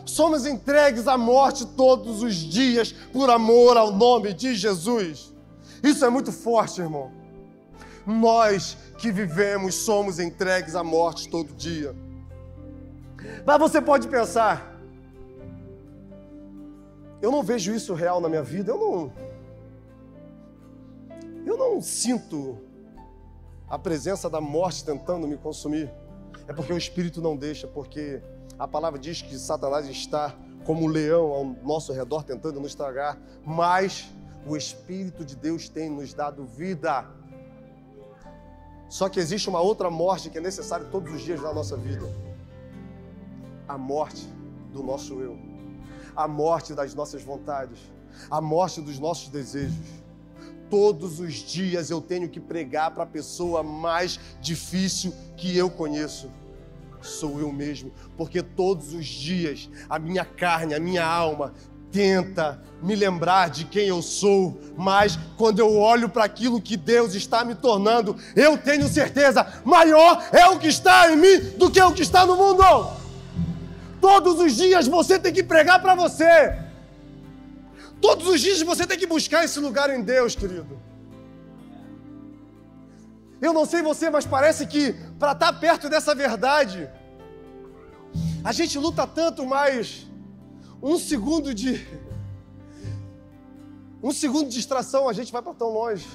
somos 0.04 0.46
entregues 0.46 1.06
à 1.06 1.16
morte 1.16 1.66
todos 1.66 2.22
os 2.22 2.34
dias 2.34 2.92
por 3.12 3.30
amor 3.30 3.76
ao 3.76 3.92
nome 3.92 4.32
de 4.32 4.54
Jesus. 4.54 5.32
Isso 5.82 6.04
é 6.04 6.10
muito 6.10 6.32
forte, 6.32 6.80
irmão. 6.80 7.10
Nós 8.06 8.76
que 8.98 9.10
vivemos 9.12 9.74
somos 9.76 10.18
entregues 10.18 10.74
à 10.74 10.82
morte 10.82 11.28
todo 11.28 11.54
dia. 11.54 11.94
Mas 13.44 13.58
você 13.58 13.80
pode 13.80 14.08
pensar, 14.08 14.73
eu 17.24 17.30
não 17.30 17.42
vejo 17.42 17.74
isso 17.74 17.94
real 17.94 18.20
na 18.20 18.28
minha 18.28 18.42
vida, 18.42 18.70
eu 18.70 18.78
não. 18.78 19.12
Eu 21.46 21.56
não 21.56 21.80
sinto 21.80 22.58
a 23.66 23.78
presença 23.78 24.28
da 24.28 24.42
morte 24.42 24.84
tentando 24.84 25.26
me 25.26 25.38
consumir. 25.38 25.90
É 26.46 26.52
porque 26.52 26.72
o 26.72 26.76
Espírito 26.76 27.22
não 27.22 27.34
deixa, 27.34 27.66
porque 27.66 28.22
a 28.58 28.68
palavra 28.68 28.98
diz 28.98 29.22
que 29.22 29.38
Satanás 29.38 29.88
está 29.88 30.34
como 30.66 30.84
um 30.84 30.86
leão 30.86 31.32
ao 31.32 31.44
nosso 31.44 31.92
redor 31.94 32.24
tentando 32.24 32.60
nos 32.60 32.72
estragar, 32.72 33.18
mas 33.44 34.10
o 34.46 34.54
Espírito 34.54 35.24
de 35.24 35.34
Deus 35.34 35.66
tem 35.66 35.88
nos 35.88 36.12
dado 36.12 36.44
vida. 36.44 37.06
Só 38.90 39.08
que 39.08 39.18
existe 39.18 39.48
uma 39.48 39.60
outra 39.60 39.88
morte 39.88 40.28
que 40.28 40.36
é 40.36 40.40
necessária 40.42 40.84
todos 40.86 41.14
os 41.14 41.22
dias 41.22 41.40
da 41.40 41.54
nossa 41.54 41.74
vida: 41.74 42.06
a 43.66 43.78
morte 43.78 44.28
do 44.74 44.82
nosso 44.82 45.20
eu 45.20 45.43
a 46.16 46.28
morte 46.28 46.74
das 46.74 46.94
nossas 46.94 47.22
vontades, 47.22 47.78
a 48.30 48.40
morte 48.40 48.80
dos 48.80 48.98
nossos 48.98 49.28
desejos. 49.28 49.76
Todos 50.70 51.20
os 51.20 51.34
dias 51.34 51.90
eu 51.90 52.00
tenho 52.00 52.28
que 52.28 52.40
pregar 52.40 52.90
para 52.92 53.04
a 53.04 53.06
pessoa 53.06 53.62
mais 53.62 54.18
difícil 54.40 55.12
que 55.36 55.56
eu 55.56 55.70
conheço. 55.70 56.30
Sou 57.00 57.38
eu 57.38 57.52
mesmo, 57.52 57.92
porque 58.16 58.42
todos 58.42 58.94
os 58.94 59.04
dias 59.04 59.68
a 59.90 59.98
minha 59.98 60.24
carne, 60.24 60.74
a 60.74 60.80
minha 60.80 61.04
alma 61.04 61.52
tenta 61.92 62.60
me 62.82 62.96
lembrar 62.96 63.50
de 63.50 63.66
quem 63.66 63.86
eu 63.86 64.02
sou, 64.02 64.58
mas 64.76 65.16
quando 65.36 65.60
eu 65.60 65.78
olho 65.78 66.08
para 66.08 66.24
aquilo 66.24 66.60
que 66.60 66.76
Deus 66.76 67.14
está 67.14 67.44
me 67.44 67.54
tornando, 67.54 68.16
eu 68.34 68.58
tenho 68.58 68.88
certeza, 68.88 69.46
maior 69.64 70.26
é 70.32 70.48
o 70.48 70.58
que 70.58 70.66
está 70.66 71.12
em 71.12 71.16
mim 71.16 71.38
do 71.56 71.70
que 71.70 71.80
o 71.80 71.92
que 71.92 72.02
está 72.02 72.26
no 72.26 72.36
mundo. 72.36 72.64
Todos 74.04 74.38
os 74.38 74.52
dias 74.54 74.86
você 74.86 75.18
tem 75.18 75.32
que 75.32 75.42
pregar 75.42 75.80
para 75.80 75.94
você. 75.94 76.32
Todos 78.06 78.26
os 78.32 78.38
dias 78.38 78.60
você 78.70 78.86
tem 78.86 78.98
que 78.98 79.06
buscar 79.06 79.42
esse 79.46 79.58
lugar 79.66 79.88
em 79.88 80.02
Deus, 80.02 80.34
querido. 80.40 80.78
Eu 83.40 83.54
não 83.54 83.64
sei 83.64 83.80
você, 83.80 84.10
mas 84.10 84.26
parece 84.26 84.66
que 84.66 84.92
para 85.18 85.32
estar 85.32 85.52
tá 85.54 85.58
perto 85.58 85.88
dessa 85.88 86.14
verdade, 86.14 86.86
a 88.44 88.52
gente 88.52 88.78
luta 88.78 89.06
tanto, 89.06 89.46
mas 89.46 90.06
um 90.82 90.98
segundo 90.98 91.54
de 91.54 91.72
um 94.02 94.12
segundo 94.12 94.50
de 94.50 94.56
distração, 94.56 95.08
a 95.08 95.14
gente 95.14 95.32
vai 95.32 95.40
para 95.40 95.54
tão 95.54 95.70
longe. 95.70 96.06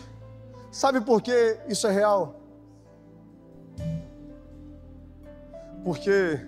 Sabe 0.71 1.01
por 1.01 1.23
que 1.23 1.57
isso 1.67 1.87
é 1.87 1.91
real? 1.91 2.39
Porque 5.83 6.39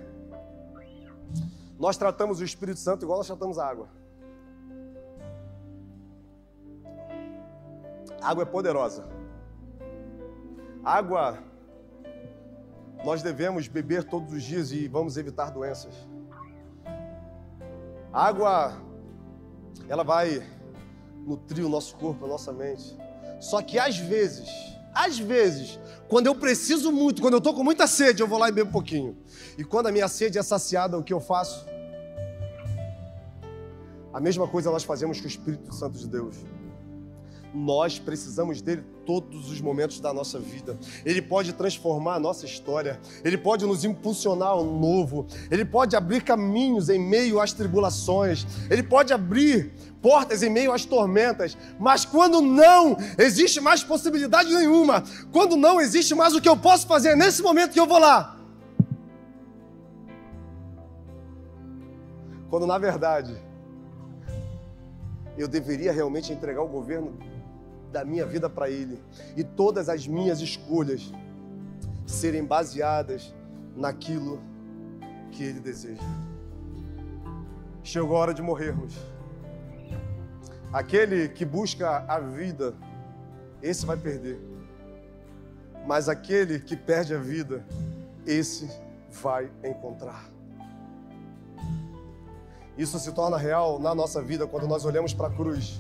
nós 1.82 1.98
tratamos 1.98 2.40
o 2.40 2.44
Espírito 2.44 2.80
Santo 2.80 3.04
igual 3.04 3.18
nós 3.18 3.26
tratamos 3.26 3.58
a 3.58 3.68
água. 3.68 3.90
A 8.22 8.30
água 8.30 8.44
é 8.44 8.46
poderosa. 8.46 9.04
Água 10.84 11.40
nós 13.04 13.24
devemos 13.24 13.68
beber 13.68 14.04
todos 14.04 14.32
os 14.32 14.44
dias 14.44 14.72
e 14.72 14.88
vamos 14.88 15.18
evitar 15.18 15.50
doenças. 15.50 15.96
A 18.14 18.28
água 18.28 18.80
ela 19.90 20.04
vai 20.04 20.48
nutrir 21.26 21.66
o 21.66 21.70
nosso 21.70 21.96
corpo, 21.96 22.26
a 22.26 22.28
nossa 22.28 22.54
mente. 22.54 22.96
Só 23.40 23.60
que 23.60 23.80
às 23.80 23.98
vezes, 23.98 24.48
às 24.94 25.18
vezes, 25.18 25.80
quando 26.08 26.28
eu 26.28 26.36
preciso 26.36 26.92
muito, 26.92 27.24
quando 27.24 27.34
eu 27.34 27.40
estou 27.40 27.56
com 27.56 27.64
muita 27.64 27.88
sede, 27.88 28.22
eu 28.22 28.28
vou 28.28 28.38
lá 28.38 28.50
e 28.50 28.52
bebo 28.52 28.70
um 28.70 28.72
pouquinho. 28.72 29.18
E 29.58 29.64
quando 29.64 29.88
a 29.88 29.92
minha 29.92 30.08
sede 30.08 30.38
é 30.38 30.44
saciada, 30.44 30.96
o 30.96 31.04
que 31.04 31.12
eu 31.12 31.20
faço? 31.20 31.70
A 34.14 34.20
mesma 34.20 34.47
coisa 34.47 34.70
nós 34.70 34.84
fazemos 34.84 35.20
com 35.20 35.26
o 35.26 35.30
Espírito 35.30 35.74
Santo 35.74 35.97
de 35.97 36.07
Deus. 36.07 36.36
Nós 37.53 37.99
precisamos 37.99 38.62
dele 38.62 38.84
todos 39.05 39.51
os 39.51 39.59
momentos 39.59 39.99
da 39.99 40.14
nossa 40.14 40.39
vida. 40.39 40.78
Ele 41.05 41.22
pode 41.22 41.51
transformar 41.53 42.16
a 42.16 42.20
nossa 42.20 42.45
história, 42.45 42.99
ele 43.24 43.38
pode 43.38 43.66
nos 43.66 43.84
impulsionar 43.84 44.49
ao 44.49 44.64
novo, 44.64 45.28
ele 45.49 45.66
pode 45.66 45.95
abrir 45.95 46.24
caminhos 46.24 46.89
em 46.89 46.97
meio 46.99 47.41
às 47.41 47.51
tribulações, 47.51 48.45
ele 48.70 48.84
pode 48.84 49.12
abrir 49.12 49.74
portas 50.01 50.43
em 50.43 50.49
meio 50.49 50.72
às 50.72 50.86
tormentas, 50.86 51.57
mas 51.78 52.05
quando 52.05 52.41
não 52.41 52.97
existe 53.18 53.59
mais 53.59 53.84
possibilidade 53.84 54.53
nenhuma, 54.53 55.03
quando 55.32 55.57
não 55.57 55.80
existe 55.80 56.16
mais 56.16 56.34
o 56.34 56.41
que 56.41 56.49
eu 56.49 56.57
posso 56.57 56.88
fazer 56.88 57.16
nesse 57.16 57.41
momento 57.41 57.74
que 57.74 57.80
eu 57.80 57.88
vou 57.88 57.99
lá. 57.99 58.38
Quando 62.49 62.66
na 62.66 62.78
verdade 62.78 63.51
eu 65.38 65.48
deveria 65.48 65.92
realmente 65.92 66.32
entregar 66.32 66.62
o 66.62 66.68
governo 66.68 67.18
da 67.92 68.06
minha 68.06 68.26
vida 68.26 68.50
para 68.50 68.70
Ele 68.70 69.02
e 69.36 69.44
todas 69.44 69.90
as 69.90 70.08
minhas 70.08 70.40
escolhas 70.40 71.12
serem 72.06 72.44
baseadas 72.44 73.34
naquilo 73.76 74.42
que 75.32 75.44
Ele 75.44 75.60
deseja. 75.60 76.02
Chegou 77.84 78.16
a 78.16 78.20
hora 78.20 78.34
de 78.34 78.42
morrermos. 78.42 78.94
Aquele 80.72 81.28
que 81.28 81.44
busca 81.44 82.06
a 82.08 82.20
vida, 82.20 82.74
esse 83.62 83.86
vai 83.86 83.98
perder. 83.98 84.40
Mas 85.86 86.08
aquele 86.08 86.60
que 86.60 86.78
perde 86.78 87.14
a 87.14 87.18
vida, 87.18 87.66
esse 88.26 88.70
vai 89.10 89.52
encontrar. 89.64 90.31
Isso 92.78 92.97
se 92.99 93.11
torna 93.11 93.38
real 93.38 93.80
na 93.80 93.93
nossa 93.93 94.22
vida 94.22 94.47
quando 94.47 94.67
nós 94.67 94.86
olhamos 94.86 95.13
para 95.13 95.28
a 95.28 95.32
cruz 95.32 95.80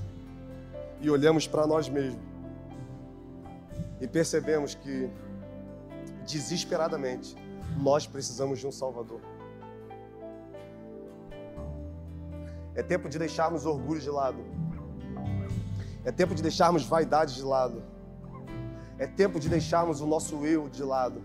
e 0.99 1.09
olhamos 1.09 1.47
para 1.47 1.65
nós 1.65 1.89
mesmos 1.89 2.31
e 4.01 4.07
percebemos 4.07 4.73
que, 4.73 5.09
desesperadamente, 6.27 7.35
nós 7.77 8.07
precisamos 8.07 8.59
de 8.59 8.65
um 8.65 8.71
Salvador. 8.71 9.21
É 12.73 12.81
tempo 12.81 13.07
de 13.07 13.19
deixarmos 13.19 13.65
orgulho 13.65 14.01
de 14.01 14.09
lado. 14.09 14.39
É 16.03 16.11
tempo 16.11 16.33
de 16.33 16.41
deixarmos 16.41 16.83
vaidade 16.83 17.35
de 17.35 17.43
lado. 17.43 17.83
É 18.97 19.05
tempo 19.05 19.39
de 19.39 19.47
deixarmos 19.47 20.01
o 20.01 20.07
nosso 20.07 20.45
eu 20.47 20.67
de 20.67 20.83
lado. 20.83 21.21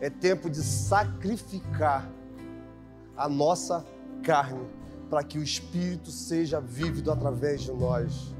É 0.00 0.08
tempo 0.08 0.48
de 0.48 0.62
sacrificar 0.62 2.08
a 3.14 3.28
nossa 3.28 3.84
carne 4.24 4.66
para 5.10 5.22
que 5.22 5.38
o 5.38 5.42
Espírito 5.42 6.10
seja 6.10 6.60
vívido 6.60 7.12
através 7.12 7.62
de 7.62 7.72
nós. 7.72 8.34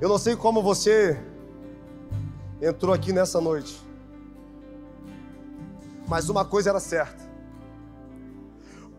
Eu 0.00 0.08
não 0.08 0.18
sei 0.18 0.36
como 0.36 0.62
você 0.62 1.18
entrou 2.60 2.92
aqui 2.92 3.12
nessa 3.12 3.40
noite, 3.40 3.80
mas 6.08 6.28
uma 6.28 6.44
coisa 6.44 6.70
era 6.70 6.80
certa: 6.80 7.22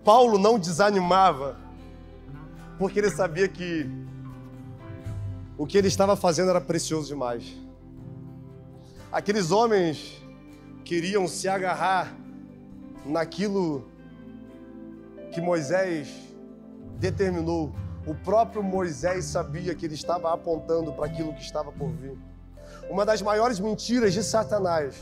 Paulo 0.03 0.39
não 0.39 0.57
desanimava 0.57 1.57
porque 2.79 2.99
ele 2.99 3.11
sabia 3.11 3.47
que 3.47 3.89
o 5.57 5.65
que 5.67 5.77
ele 5.77 5.87
estava 5.87 6.15
fazendo 6.15 6.49
era 6.49 6.61
precioso 6.61 7.07
demais. 7.07 7.55
Aqueles 9.11 9.51
homens 9.51 10.21
queriam 10.83 11.27
se 11.27 11.47
agarrar 11.47 12.13
naquilo 13.05 13.87
que 15.35 15.41
Moisés 15.41 16.07
determinou. 16.97 17.75
O 18.07 18.15
próprio 18.15 18.63
Moisés 18.63 19.25
sabia 19.25 19.75
que 19.75 19.85
ele 19.85 19.95
estava 19.95 20.33
apontando 20.33 20.93
para 20.93 21.07
aquilo 21.07 21.33
que 21.33 21.41
estava 21.41 21.73
por 21.73 21.91
vir. 21.91 22.17
Uma 22.89 23.05
das 23.05 23.21
maiores 23.21 23.59
mentiras 23.59 24.13
de 24.13 24.23
Satanás 24.23 24.95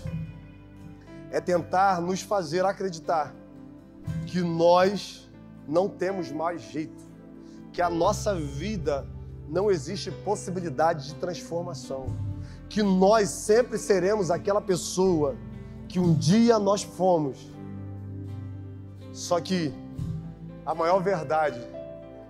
é 1.30 1.40
tentar 1.40 2.02
nos 2.02 2.24
fazer 2.24 2.66
acreditar 2.66 3.32
que 4.26 4.42
nós 4.42 5.32
não 5.68 5.88
temos 5.88 6.32
mais 6.32 6.64
jeito 6.64 7.04
que 7.72 7.82
a 7.82 7.90
nossa 7.90 8.34
vida 8.34 9.08
não 9.48 9.70
existe 9.70 10.10
possibilidade 10.10 11.10
de 11.10 11.16
transformação, 11.16 12.08
que 12.70 12.82
nós 12.82 13.30
sempre 13.30 13.78
seremos 13.78 14.32
aquela 14.32 14.62
pessoa 14.62 15.36
que 15.88 16.00
um 16.00 16.12
dia 16.12 16.58
nós 16.58 16.82
fomos. 16.82 17.38
Só 19.12 19.40
que 19.40 19.74
a 20.66 20.74
maior 20.74 21.02
verdade 21.02 21.60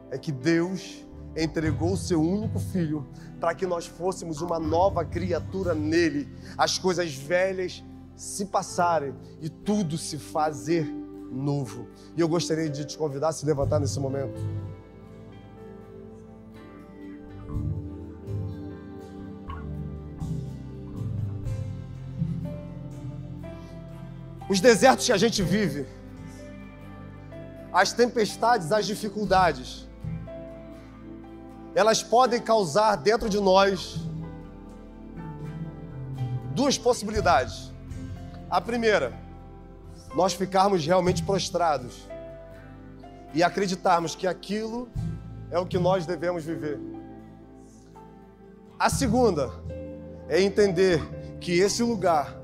é 0.10 0.18
que 0.18 0.32
Deus 0.32 1.06
entregou 1.36 1.94
o 1.94 1.98
seu 1.98 2.22
único 2.22 2.60
filho 2.60 3.08
para 3.40 3.54
que 3.56 3.66
nós 3.66 3.86
fôssemos 3.86 4.42
uma 4.42 4.60
nova 4.60 5.04
criatura 5.04 5.74
nele. 5.74 6.28
As 6.58 6.78
coisas 6.78 7.14
velhas 7.14 7.84
se 8.16 8.46
passarem 8.46 9.14
e 9.42 9.50
tudo 9.50 9.98
se 9.98 10.18
fazer 10.18 10.86
novo. 11.32 11.88
E 12.16 12.22
eu 12.22 12.28
gostaria 12.28 12.70
de 12.70 12.86
te 12.86 12.98
convidar 12.98 13.30
a 13.30 13.32
se 13.32 13.46
levantar 13.46 13.80
nesse 13.80 14.00
momento. 14.00 14.40
Os 24.50 24.60
desertos 24.60 25.08
que 25.08 25.12
a 25.12 25.18
gente 25.18 25.42
vive, 25.42 25.88
as 27.74 27.92
tempestades, 27.92 28.72
as 28.72 28.86
dificuldades, 28.86 29.88
elas 31.74 32.04
podem 32.04 32.40
causar 32.40 32.96
dentro 32.96 33.28
de 33.28 33.40
nós 33.40 33.98
duas 36.54 36.78
possibilidades. 36.78 37.72
A 38.48 38.62
primeira, 38.62 39.12
nós 40.16 40.34
ficarmos 40.34 40.86
realmente 40.86 41.24
prostrados 41.24 42.08
e 43.34 43.42
acreditarmos 43.42 44.14
que 44.14 44.28
aquilo 44.28 44.88
é 45.50 45.58
o 45.58 45.66
que 45.66 45.80
nós 45.80 46.06
devemos 46.06 46.44
viver. 46.44 46.80
A 48.78 48.88
segunda 48.88 49.50
é 50.30 50.40
entender 50.40 51.02
que 51.40 51.54
esse 51.54 51.82
lugar 51.82 52.38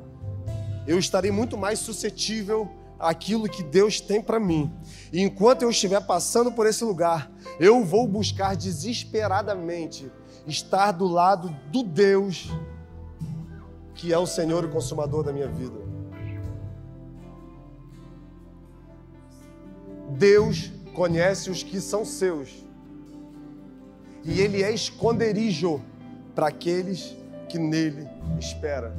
eu 0.87 0.97
estarei 0.97 1.29
muito 1.29 1.55
mais 1.55 1.77
suscetível 1.77 2.78
àquilo 2.99 3.47
que 3.47 3.63
Deus 3.63 4.01
tem 4.01 4.21
para 4.21 4.39
mim. 4.39 4.71
E 5.11 5.21
enquanto 5.21 5.61
eu 5.61 5.69
estiver 5.69 6.05
passando 6.05 6.51
por 6.51 6.67
esse 6.67 6.83
lugar, 6.83 7.31
eu 7.59 7.83
vou 7.83 8.07
buscar 8.07 8.55
desesperadamente 8.55 10.11
estar 10.45 10.91
do 10.91 11.07
lado 11.07 11.55
do 11.71 11.83
Deus 11.83 12.49
que 13.99 14.13
é 14.13 14.17
o 14.17 14.25
Senhor 14.25 14.63
e 14.63 14.69
consumador 14.69 15.23
da 15.23 15.33
minha 15.33 15.49
vida. 15.49 15.77
Deus 20.11 20.71
conhece 20.93 21.49
os 21.49 21.63
que 21.63 21.81
são 21.81 22.05
seus, 22.05 22.65
e 24.23 24.39
ele 24.39 24.63
é 24.63 24.71
esconderijo 24.71 25.81
para 26.33 26.47
aqueles 26.47 27.13
que 27.49 27.59
nele 27.59 28.07
esperam. 28.39 28.93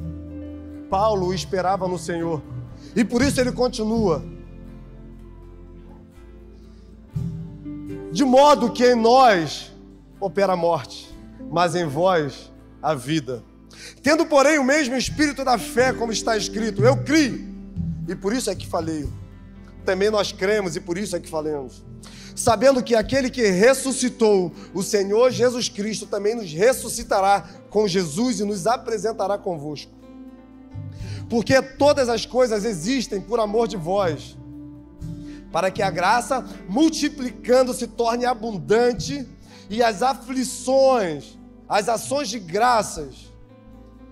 Paulo 0.87 1.33
esperava 1.33 1.87
no 1.87 1.97
Senhor, 1.97 2.39
e 2.95 3.03
por 3.03 3.21
isso 3.21 3.39
ele 3.39 3.51
continua. 3.51 4.23
De 8.11 8.25
modo 8.25 8.71
que 8.71 8.85
em 8.85 8.95
nós 8.95 9.71
opera 10.19 10.53
a 10.53 10.57
morte, 10.57 11.09
mas 11.49 11.75
em 11.75 11.85
vós 11.85 12.51
a 12.81 12.93
vida. 12.93 13.43
Tendo, 14.03 14.25
porém, 14.25 14.59
o 14.59 14.63
mesmo 14.63 14.95
espírito 14.95 15.45
da 15.45 15.57
fé, 15.57 15.93
como 15.93 16.11
está 16.11 16.35
escrito, 16.35 16.83
eu 16.83 16.97
criei, 16.97 17.47
e 18.07 18.15
por 18.15 18.33
isso 18.33 18.49
é 18.49 18.55
que 18.55 18.67
falei. 18.67 19.07
Também 19.85 20.09
nós 20.09 20.31
cremos, 20.31 20.75
e 20.75 20.79
por 20.79 20.97
isso 20.97 21.15
é 21.15 21.19
que 21.19 21.29
falamos. 21.29 21.83
Sabendo 22.35 22.83
que 22.83 22.95
aquele 22.95 23.29
que 23.29 23.47
ressuscitou 23.47 24.51
o 24.73 24.81
Senhor 24.83 25.31
Jesus 25.31 25.69
Cristo 25.69 26.05
também 26.05 26.35
nos 26.35 26.51
ressuscitará 26.51 27.47
com 27.69 27.87
Jesus 27.87 28.39
e 28.39 28.43
nos 28.43 28.67
apresentará 28.67 29.37
convosco. 29.37 30.00
Porque 31.31 31.61
todas 31.61 32.09
as 32.09 32.25
coisas 32.25 32.65
existem 32.65 33.21
por 33.21 33.39
amor 33.39 33.65
de 33.65 33.77
vós, 33.77 34.37
para 35.49 35.71
que 35.71 35.81
a 35.81 35.89
graça, 35.89 36.45
multiplicando, 36.67 37.73
se 37.73 37.87
torne 37.87 38.25
abundante 38.25 39.25
e 39.69 39.81
as 39.81 40.01
aflições, 40.01 41.39
as 41.69 41.87
ações 41.87 42.27
de 42.27 42.37
graças, 42.37 43.31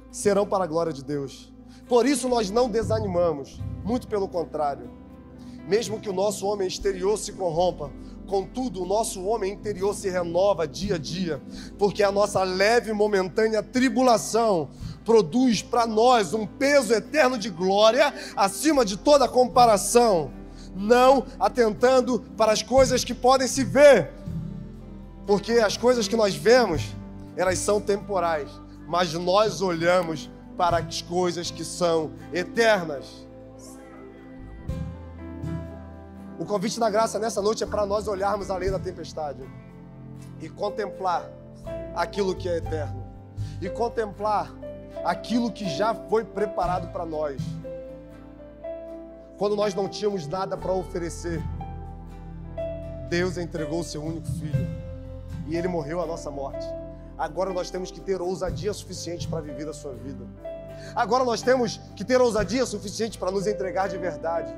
serão 0.09 0.47
para 0.47 0.63
a 0.63 0.67
glória 0.67 0.93
de 0.93 1.03
Deus. 1.03 1.51
Por 1.89 2.05
isso 2.05 2.29
nós 2.29 2.49
não 2.49 2.69
desanimamos, 2.69 3.59
muito 3.83 4.07
pelo 4.07 4.29
contrário. 4.29 4.89
Mesmo 5.67 5.99
que 5.99 6.09
o 6.09 6.13
nosso 6.13 6.47
homem 6.47 6.69
exterior 6.69 7.17
se 7.17 7.33
corrompa, 7.33 7.91
contudo 8.27 8.81
o 8.81 8.85
nosso 8.85 9.25
homem 9.25 9.51
interior 9.51 9.93
se 9.93 10.09
renova 10.09 10.65
dia 10.65 10.95
a 10.95 10.97
dia, 10.97 11.41
porque 11.77 12.01
a 12.01 12.13
nossa 12.13 12.43
leve 12.43 12.91
e 12.91 12.93
momentânea 12.93 13.61
tribulação 13.61 14.69
produz 15.09 15.63
para 15.63 15.87
nós 15.87 16.35
um 16.35 16.45
peso 16.45 16.93
eterno 16.93 17.35
de 17.35 17.49
glória 17.49 18.13
acima 18.37 18.85
de 18.85 18.95
toda 18.95 19.27
comparação, 19.27 20.31
não 20.75 21.25
atentando 21.39 22.19
para 22.37 22.51
as 22.51 22.61
coisas 22.61 23.03
que 23.03 23.15
podem 23.15 23.47
se 23.47 23.63
ver, 23.63 24.11
porque 25.25 25.53
as 25.53 25.75
coisas 25.75 26.07
que 26.07 26.15
nós 26.15 26.35
vemos, 26.35 26.83
elas 27.35 27.57
são 27.57 27.81
temporais 27.81 28.49
mas 28.89 29.13
nós 29.13 29.61
olhamos 29.61 30.31
para 30.57 30.79
as 30.79 30.99
coisas 31.03 31.51
que 31.51 31.63
são 31.63 32.11
eternas. 32.33 33.05
O 36.39 36.45
convite 36.45 36.79
da 36.79 36.89
graça 36.89 37.19
nessa 37.19 37.39
noite 37.39 37.63
é 37.63 37.67
para 37.67 37.85
nós 37.85 38.07
olharmos 38.07 38.49
além 38.49 38.71
da 38.71 38.79
tempestade 38.79 39.47
e 40.41 40.49
contemplar 40.49 41.29
aquilo 41.95 42.33
que 42.33 42.49
é 42.49 42.57
eterno 42.57 43.05
e 43.61 43.69
contemplar 43.69 44.51
aquilo 45.03 45.51
que 45.51 45.67
já 45.69 45.93
foi 45.93 46.23
preparado 46.23 46.91
para 46.91 47.05
nós. 47.05 47.41
Quando 49.37 49.55
nós 49.55 49.73
não 49.73 49.87
tínhamos 49.87 50.27
nada 50.27 50.57
para 50.57 50.73
oferecer, 50.73 51.41
Deus 53.09 53.37
entregou 53.37 53.79
o 53.79 53.83
seu 53.83 54.03
único 54.03 54.27
filho 54.27 54.67
e 55.47 55.55
ele 55.55 55.67
morreu 55.67 56.01
a 56.01 56.05
nossa 56.05 56.29
morte. 56.29 56.65
Agora 57.17 57.51
nós 57.51 57.69
temos 57.69 57.91
que 57.91 57.99
ter 57.99 58.21
ousadia 58.21 58.73
suficiente 58.73 59.27
para 59.27 59.41
viver 59.41 59.67
a 59.67 59.73
sua 59.73 59.93
vida. 59.93 60.25
Agora 60.95 61.23
nós 61.23 61.41
temos 61.41 61.77
que 61.95 62.05
ter 62.05 62.21
ousadia 62.21 62.65
suficiente 62.65 63.17
para 63.17 63.31
nos 63.31 63.47
entregar 63.47 63.89
de 63.89 63.97
verdade, 63.97 64.53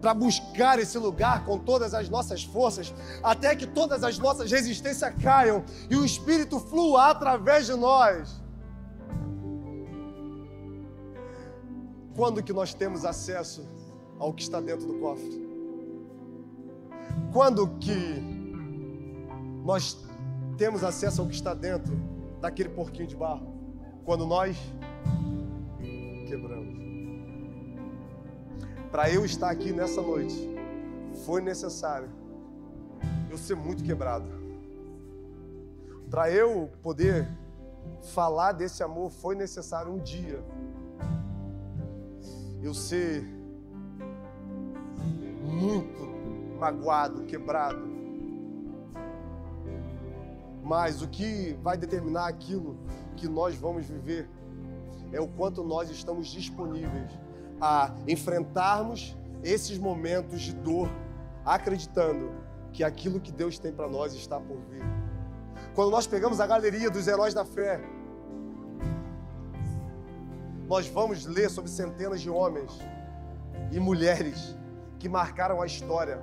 para 0.00 0.14
buscar 0.14 0.78
esse 0.78 0.96
lugar 0.96 1.44
com 1.44 1.58
todas 1.58 1.92
as 1.92 2.08
nossas 2.08 2.44
forças, 2.44 2.94
até 3.22 3.54
que 3.54 3.66
todas 3.66 4.02
as 4.04 4.18
nossas 4.18 4.50
resistências 4.50 5.12
caiam 5.22 5.64
e 5.90 5.96
o 5.96 6.04
Espírito 6.04 6.60
flua 6.60 7.10
através 7.10 7.66
de 7.66 7.74
nós. 7.74 8.47
Quando 12.18 12.42
que 12.42 12.52
nós 12.52 12.74
temos 12.74 13.04
acesso 13.04 13.64
ao 14.18 14.34
que 14.34 14.42
está 14.42 14.60
dentro 14.60 14.88
do 14.88 14.98
cofre? 14.98 15.40
Quando 17.32 17.68
que 17.78 17.94
nós 19.64 20.04
temos 20.56 20.82
acesso 20.82 21.22
ao 21.22 21.28
que 21.28 21.34
está 21.36 21.54
dentro 21.54 21.94
daquele 22.40 22.70
porquinho 22.70 23.06
de 23.06 23.14
barro 23.14 23.54
quando 24.04 24.26
nós 24.26 24.56
quebramos. 26.26 26.76
Para 28.90 29.08
eu 29.08 29.24
estar 29.24 29.50
aqui 29.50 29.70
nessa 29.72 30.02
noite, 30.02 30.34
foi 31.24 31.40
necessário 31.40 32.10
eu 33.30 33.38
ser 33.38 33.54
muito 33.54 33.84
quebrado. 33.84 34.26
Para 36.10 36.32
eu 36.32 36.68
poder 36.82 37.28
falar 38.12 38.50
desse 38.50 38.82
amor, 38.82 39.08
foi 39.08 39.36
necessário 39.36 39.92
um 39.92 39.98
dia 39.98 40.42
eu 42.62 42.74
ser 42.74 43.24
muito 45.44 46.06
magoado, 46.58 47.24
quebrado 47.24 47.98
mas 50.68 51.00
o 51.00 51.08
que 51.08 51.58
vai 51.62 51.78
determinar 51.78 52.28
aquilo 52.28 52.76
que 53.16 53.26
nós 53.26 53.56
vamos 53.56 53.86
viver 53.86 54.28
é 55.10 55.18
o 55.18 55.26
quanto 55.26 55.64
nós 55.64 55.88
estamos 55.88 56.28
disponíveis 56.28 57.10
a 57.58 57.94
enfrentarmos 58.06 59.16
esses 59.42 59.78
momentos 59.78 60.42
de 60.42 60.52
dor, 60.52 60.90
acreditando 61.42 62.30
que 62.70 62.84
aquilo 62.84 63.18
que 63.18 63.32
Deus 63.32 63.58
tem 63.58 63.72
para 63.72 63.88
nós 63.88 64.12
está 64.12 64.38
por 64.38 64.58
vir. 64.68 64.82
Quando 65.74 65.90
nós 65.90 66.06
pegamos 66.06 66.38
a 66.38 66.46
galeria 66.46 66.90
dos 66.90 67.08
heróis 67.08 67.32
da 67.32 67.46
fé, 67.46 67.80
nós 70.68 70.86
vamos 70.86 71.24
ler 71.24 71.48
sobre 71.48 71.70
centenas 71.70 72.20
de 72.20 72.28
homens 72.28 72.78
e 73.72 73.80
mulheres 73.80 74.54
que 74.98 75.08
marcaram 75.08 75.62
a 75.62 75.66
história. 75.66 76.20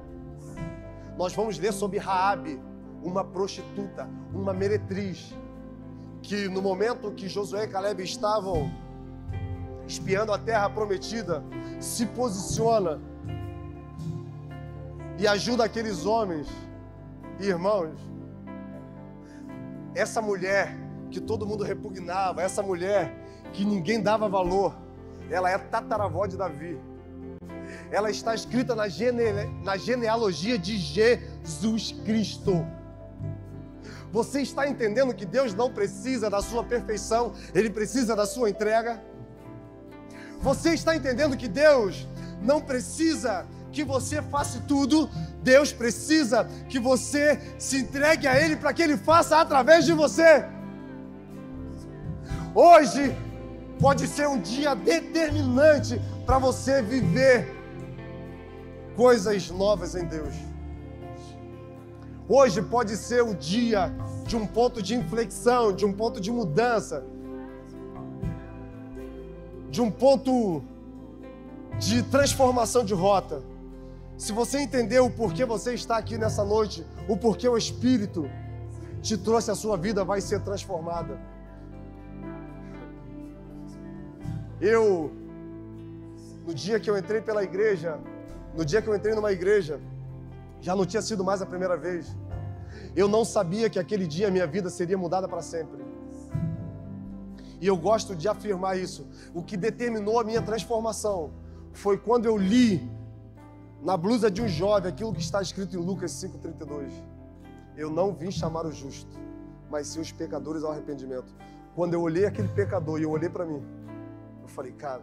Nós 1.18 1.34
vamos 1.34 1.58
ler 1.58 1.74
sobre 1.74 1.98
Raabe, 1.98 2.62
uma 3.02 3.24
prostituta, 3.24 4.08
uma 4.32 4.54
meretriz, 4.54 5.34
que 6.22 6.48
no 6.48 6.62
momento 6.62 7.12
que 7.12 7.28
Josué 7.28 7.64
e 7.64 7.68
Caleb 7.68 8.04
estavam 8.04 8.72
espiando 9.88 10.32
a 10.32 10.38
terra 10.38 10.70
prometida, 10.70 11.44
se 11.80 12.06
posiciona 12.06 13.00
e 15.18 15.28
ajuda 15.28 15.64
aqueles 15.64 16.06
homens 16.06 16.48
e 17.40 17.48
irmãos. 17.48 17.98
Essa 19.96 20.22
mulher 20.22 20.76
que 21.10 21.20
todo 21.20 21.48
mundo 21.48 21.64
repugnava, 21.64 22.42
essa 22.44 22.62
mulher 22.62 23.25
que 23.54 23.66
ninguém 23.66 24.02
dava 24.02 24.28
valor, 24.28 24.76
ela 25.30 25.50
é 25.50 25.58
tataravó 25.58 26.26
de 26.26 26.38
Davi. 26.38 26.80
Ela 27.92 28.10
está 28.10 28.36
escrita 28.36 28.76
na, 28.76 28.88
gene... 28.88 29.24
na 29.64 29.78
genealogia 29.78 30.58
de 30.58 30.78
Jesus 30.78 31.92
Cristo. 32.04 32.66
Você 34.12 34.42
está 34.42 34.68
entendendo 34.68 35.14
que 35.14 35.26
Deus 35.26 35.54
não 35.54 35.72
precisa 35.72 36.30
da 36.30 36.42
sua 36.42 36.64
perfeição, 36.64 37.34
Ele 37.54 37.70
precisa 37.70 38.16
da 38.16 38.26
sua 38.26 38.50
entrega? 38.50 39.04
Você 40.40 40.74
está 40.74 40.96
entendendo 40.96 41.36
que 41.36 41.48
Deus 41.48 42.08
não 42.42 42.62
precisa 42.62 43.46
que 43.72 43.84
você 43.84 44.22
faça 44.22 44.64
tudo, 44.68 45.10
Deus 45.44 45.74
precisa 45.74 46.48
que 46.70 46.80
você 46.80 47.42
se 47.60 47.80
entregue 47.80 48.26
a 48.26 48.40
Ele 48.40 48.56
para 48.56 48.74
que 48.74 48.82
Ele 48.82 48.96
faça 48.96 49.38
através 49.42 49.86
de 49.86 49.92
você. 49.92 50.46
Hoje 52.54 53.14
pode 53.80 54.08
ser 54.08 54.28
um 54.28 54.40
dia 54.40 54.76
determinante 54.76 56.02
para 56.26 56.38
você 56.38 56.82
viver 56.82 57.56
coisas 58.96 59.50
novas 59.50 59.96
em 59.96 60.06
Deus. 60.06 60.34
Hoje 62.28 62.62
pode 62.62 62.98
ser 62.98 63.22
o 63.24 63.36
dia 63.36 63.94
de 64.26 64.36
um 64.36 64.48
ponto 64.48 64.82
de 64.82 64.96
inflexão, 64.96 65.72
de 65.72 65.86
um 65.86 65.94
ponto 65.94 66.20
de 66.20 66.32
mudança, 66.32 67.04
de 69.70 69.82
um 69.82 69.92
ponto 69.92 70.64
de 71.78 72.02
transformação 72.04 72.84
de 72.84 72.94
rota. 72.94 73.44
Se 74.18 74.32
você 74.32 74.60
entendeu 74.60 75.06
o 75.06 75.12
porquê 75.12 75.46
você 75.46 75.74
está 75.74 75.98
aqui 75.98 76.18
nessa 76.18 76.44
noite, 76.44 76.86
o 77.08 77.18
porquê 77.18 77.48
o 77.48 77.58
Espírito 77.58 78.30
te 79.02 79.18
trouxe 79.18 79.52
a 79.52 79.56
sua 79.56 79.78
vida 79.78 80.04
vai 80.04 80.22
ser 80.22 80.40
transformada. 80.40 81.20
Eu, 84.60 85.12
no 86.46 86.54
dia 86.54 86.80
que 86.80 86.90
eu 86.90 86.98
entrei 86.98 87.22
pela 87.22 87.44
igreja, 87.44 88.00
no 88.56 88.64
dia 88.64 88.82
que 88.82 88.88
eu 88.88 88.96
entrei 88.96 89.14
numa 89.14 89.32
igreja, 89.32 89.80
já 90.62 90.76
não 90.76 90.86
tinha 90.86 91.02
sido 91.02 91.24
mais 91.24 91.42
a 91.42 91.46
primeira 91.46 91.76
vez. 91.76 92.16
Eu 92.96 93.08
não 93.08 93.26
sabia 93.26 93.70
que 93.70 93.78
aquele 93.78 94.08
dia 94.08 94.30
a 94.30 94.32
minha 94.32 94.48
vida 94.48 94.70
seria 94.70 94.98
mudada 94.98 95.28
para 95.28 95.42
sempre. 95.42 95.84
E 97.60 97.68
eu 97.68 97.76
gosto 97.76 98.16
de 98.16 98.28
afirmar 98.28 98.78
isso. 98.78 99.08
O 99.34 99.42
que 99.44 99.58
determinou 99.58 100.20
a 100.20 100.24
minha 100.24 100.42
transformação 100.42 101.32
foi 101.74 101.98
quando 101.98 102.26
eu 102.26 102.38
li 102.38 102.90
na 103.82 103.98
blusa 103.98 104.32
de 104.32 104.42
um 104.42 104.48
jovem 104.48 104.90
aquilo 104.90 105.14
que 105.14 105.22
está 105.22 105.42
escrito 105.42 105.76
em 105.76 105.80
Lucas 105.80 106.12
5,32. 106.12 106.92
Eu 107.76 107.90
não 107.90 108.14
vim 108.14 108.32
chamar 108.32 108.66
o 108.66 108.72
justo, 108.72 109.12
mas 109.70 109.88
sim 109.88 110.00
os 110.00 110.12
pecadores 110.12 110.64
ao 110.64 110.72
arrependimento. 110.72 111.34
Quando 111.76 111.94
eu 111.94 112.02
olhei 112.02 112.26
aquele 112.26 112.48
pecador 112.48 113.00
e 113.00 113.04
eu 113.04 113.12
olhei 113.12 113.30
para 113.30 113.46
mim, 113.46 113.62
eu 114.46 114.50
falei, 114.50 114.72
cara, 114.74 115.02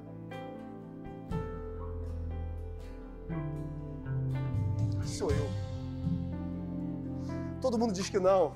sou 5.05 5.31
eu. 5.31 5.49
Todo 7.61 7.77
mundo 7.77 7.93
diz 7.93 8.09
que 8.09 8.21
não. 8.21 8.55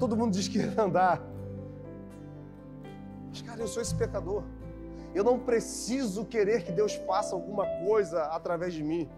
Todo 0.00 0.16
mundo 0.16 0.32
diz 0.32 0.48
que 0.48 0.58
ia 0.58 0.82
andar. 0.82 1.22
Mas, 3.28 3.42
cara, 3.42 3.60
eu 3.60 3.68
sou 3.68 3.80
esse 3.80 3.94
pecador. 3.94 4.42
Eu 5.14 5.22
não 5.22 5.38
preciso 5.38 6.24
querer 6.24 6.64
que 6.64 6.72
Deus 6.72 6.94
faça 6.94 7.36
alguma 7.36 7.64
coisa 7.86 8.24
através 8.24 8.74
de 8.74 8.82
mim. 8.82 9.08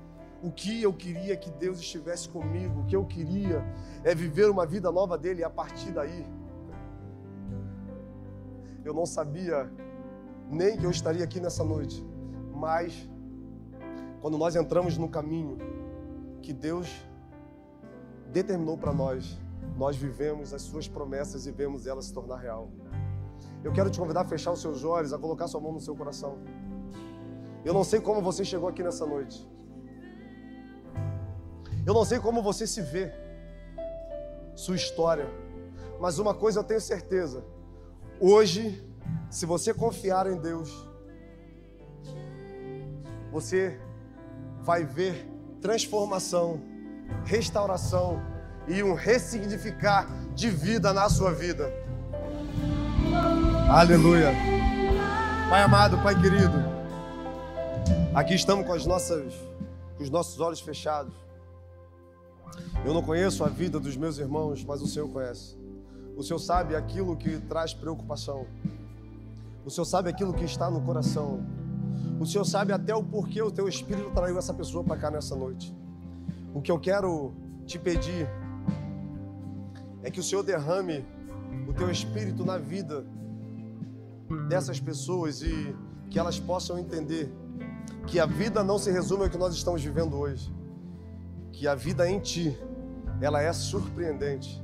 O 0.43 0.51
que 0.51 0.83
eu 0.83 0.93
queria 0.93 1.35
que 1.35 1.51
Deus 1.51 1.79
estivesse 1.79 2.29
comigo, 2.29 2.81
o 2.81 2.85
que 2.85 2.95
eu 2.95 3.07
queria 3.07 3.65
é 4.03 4.15
viver 4.15 4.51
uma 4.51 4.67
vida 4.67 4.93
nova 4.93 5.17
dele 5.17 5.41
e 5.41 5.45
a 5.45 5.49
partir 5.49 5.93
daí. 5.93 6.27
Eu 8.85 8.93
não 8.93 9.07
sabia 9.07 9.71
nem 10.51 10.77
que 10.77 10.85
eu 10.85 10.91
estaria 10.91 11.25
aqui 11.25 11.41
nessa 11.41 11.65
noite, 11.65 12.05
mas 12.55 13.09
quando 14.21 14.39
nós 14.39 14.57
entramos 14.57 14.97
no 14.97 15.09
caminho 15.09 15.59
que 16.43 16.53
Deus 16.53 16.89
determinou 18.33 18.77
para 18.77 18.93
nós, 18.93 19.39
nós 19.77 19.97
vivemos 19.97 20.55
as 20.55 20.63
suas 20.63 20.87
promessas 20.89 21.47
e 21.47 21.51
vemos 21.51 21.87
elas 21.87 22.07
se 22.07 22.13
tornar 22.13 22.37
real. 22.37 22.71
Eu 23.63 23.73
quero 23.73 23.91
te 23.91 23.99
convidar 23.99 24.23
a 24.23 24.25
fechar 24.25 24.53
os 24.53 24.61
seus 24.61 24.85
olhos, 24.85 25.13
a 25.13 25.19
colocar 25.19 25.49
sua 25.49 25.61
mão 25.61 25.73
no 25.73 25.81
seu 25.81 25.97
coração. 25.97 26.39
Eu 27.65 27.73
não 27.73 27.83
sei 27.83 28.01
como 28.01 28.21
você 28.21 28.45
chegou 28.45 28.69
aqui 28.69 28.83
nessa 28.83 29.07
noite. 29.07 29.49
Eu 31.87 31.95
não 31.95 32.05
sei 32.05 32.19
como 32.19 32.43
você 32.43 32.67
se 32.67 32.81
vê, 32.81 33.13
sua 34.55 34.77
história, 34.77 35.29
mas 36.01 36.19
uma 36.19 36.35
coisa 36.35 36.61
eu 36.61 36.65
tenho 36.65 36.81
certeza: 36.81 37.45
hoje, 38.21 38.83
se 39.31 39.47
você 39.47 39.75
confiar 39.75 40.27
em 40.27 40.37
Deus, 40.37 40.71
você 43.31 43.81
vai 44.63 44.85
ver 44.85 45.29
transformação, 45.61 46.61
restauração 47.25 48.23
e 48.69 48.83
um 48.83 48.95
ressignificar 48.95 50.07
de 50.35 50.49
vida 50.51 50.93
na 50.93 51.09
sua 51.09 51.33
vida. 51.33 51.73
Aleluia. 53.69 54.33
Pai 55.49 55.63
amado, 55.63 55.99
Pai 56.03 56.21
querido, 56.21 56.57
aqui 58.15 58.35
estamos 58.35 58.67
com 58.67 58.73
as 58.73 58.87
nossas 58.87 59.35
com 59.97 60.03
os 60.03 60.11
nossos 60.11 60.41
olhos 60.41 60.61
fechados. 60.61 61.15
Eu 62.85 62.93
não 62.93 63.03
conheço 63.03 63.45
a 63.45 63.49
vida 63.49 63.81
dos 63.81 63.97
meus 63.97 64.19
irmãos, 64.19 64.65
mas 64.65 64.83
o 64.83 64.87
Senhor 64.87 65.09
conhece. 65.09 65.57
O 66.17 66.23
Senhor 66.23 66.39
sabe 66.39 66.77
aquilo 66.77 67.17
que 67.17 67.39
traz 67.41 67.75
preocupação. 67.75 68.47
O 69.65 69.71
Senhor 69.71 69.85
sabe 69.87 70.11
aquilo 70.11 70.33
que 70.35 70.45
está 70.45 70.71
no 70.71 70.81
coração. 70.83 71.41
O 72.21 72.27
Senhor 72.27 72.45
sabe 72.45 72.73
até 72.73 72.95
o 72.95 73.03
porquê 73.03 73.41
o 73.41 73.51
teu 73.51 73.67
espírito 73.67 74.11
traiu 74.11 74.39
essa 74.39 74.53
pessoa 74.53 74.85
para 74.85 74.97
cá 74.97 75.11
nessa 75.11 75.35
noite. 75.35 75.75
O 76.53 76.61
que 76.61 76.71
eu 76.71 76.79
quero 76.79 77.33
te 77.65 77.79
pedir 77.79 78.29
é 80.03 80.11
que 80.11 80.21
o 80.21 80.23
Senhor 80.23 80.43
derrame 80.43 81.05
o 81.67 81.73
teu 81.73 81.91
espírito 81.91 82.45
na 82.45 82.59
vida 82.59 83.07
dessas 84.49 84.79
pessoas 84.79 85.41
e 85.43 85.75
que 86.11 86.19
elas 86.19 86.39
possam 86.39 86.79
entender 86.79 87.33
que 88.07 88.21
a 88.21 88.27
vida 88.27 88.63
não 88.63 88.79
se 88.79 88.91
resume 88.91 89.25
ao 89.25 89.31
que 89.31 89.39
nós 89.39 89.55
estamos 89.55 89.83
vivendo 89.83 90.17
hoje. 90.19 90.53
Que 91.53 91.67
a 91.67 91.75
vida 91.75 92.09
em 92.09 92.21
ti 92.21 92.57
ela 93.21 93.41
é 93.41 93.53
surpreendente. 93.53 94.63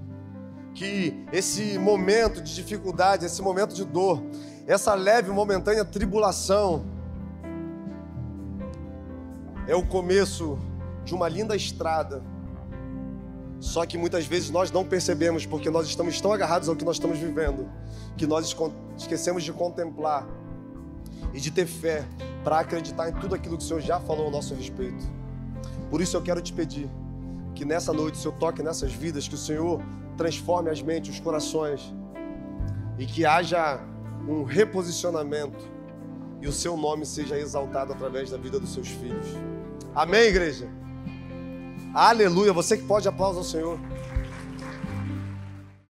Que 0.74 1.24
esse 1.32 1.78
momento 1.78 2.42
de 2.42 2.54
dificuldade, 2.54 3.24
esse 3.24 3.40
momento 3.40 3.74
de 3.74 3.84
dor, 3.84 4.22
essa 4.70 4.94
leve 4.94 5.32
momentânea 5.32 5.84
tribulação 5.84 6.84
é 9.66 9.74
o 9.74 9.84
começo 9.84 10.56
de 11.04 11.12
uma 11.12 11.28
linda 11.28 11.56
estrada. 11.56 12.22
Só 13.58 13.84
que 13.84 13.98
muitas 13.98 14.26
vezes 14.26 14.48
nós 14.48 14.70
não 14.70 14.84
percebemos 14.84 15.44
porque 15.44 15.68
nós 15.68 15.88
estamos 15.88 16.20
tão 16.20 16.32
agarrados 16.32 16.68
ao 16.68 16.76
que 16.76 16.84
nós 16.84 16.96
estamos 16.96 17.18
vivendo, 17.18 17.68
que 18.16 18.28
nós 18.28 18.56
esquecemos 18.96 19.42
de 19.42 19.52
contemplar 19.52 20.24
e 21.34 21.40
de 21.40 21.50
ter 21.50 21.66
fé 21.66 22.04
para 22.44 22.60
acreditar 22.60 23.08
em 23.08 23.12
tudo 23.14 23.34
aquilo 23.34 23.58
que 23.58 23.64
o 23.64 23.66
Senhor 23.66 23.80
já 23.80 23.98
falou 23.98 24.26
ao 24.26 24.30
nosso 24.30 24.54
respeito. 24.54 25.04
Por 25.90 26.00
isso 26.00 26.16
eu 26.16 26.22
quero 26.22 26.40
te 26.40 26.52
pedir 26.52 26.88
que 27.56 27.64
nessa 27.64 27.92
noite 27.92 28.14
o 28.14 28.18
Senhor 28.18 28.36
toque 28.36 28.62
nessas 28.62 28.92
vidas, 28.92 29.26
que 29.26 29.34
o 29.34 29.38
Senhor 29.38 29.82
transforme 30.16 30.70
as 30.70 30.80
mentes, 30.80 31.14
os 31.14 31.18
corações 31.20 31.92
e 32.96 33.04
que 33.04 33.26
haja 33.26 33.89
um 34.28 34.44
reposicionamento 34.44 35.58
e 36.40 36.48
o 36.48 36.52
seu 36.52 36.76
nome 36.76 37.04
seja 37.04 37.38
exaltado 37.38 37.92
através 37.92 38.30
da 38.30 38.36
vida 38.36 38.58
dos 38.58 38.72
seus 38.72 38.88
filhos. 38.88 39.26
Amém, 39.94 40.22
igreja? 40.22 40.68
Aleluia. 41.94 42.52
Você 42.52 42.76
que 42.76 42.84
pode 42.84 43.08
aplaudir 43.08 43.38
ao 43.38 43.44
Senhor. 43.44 43.78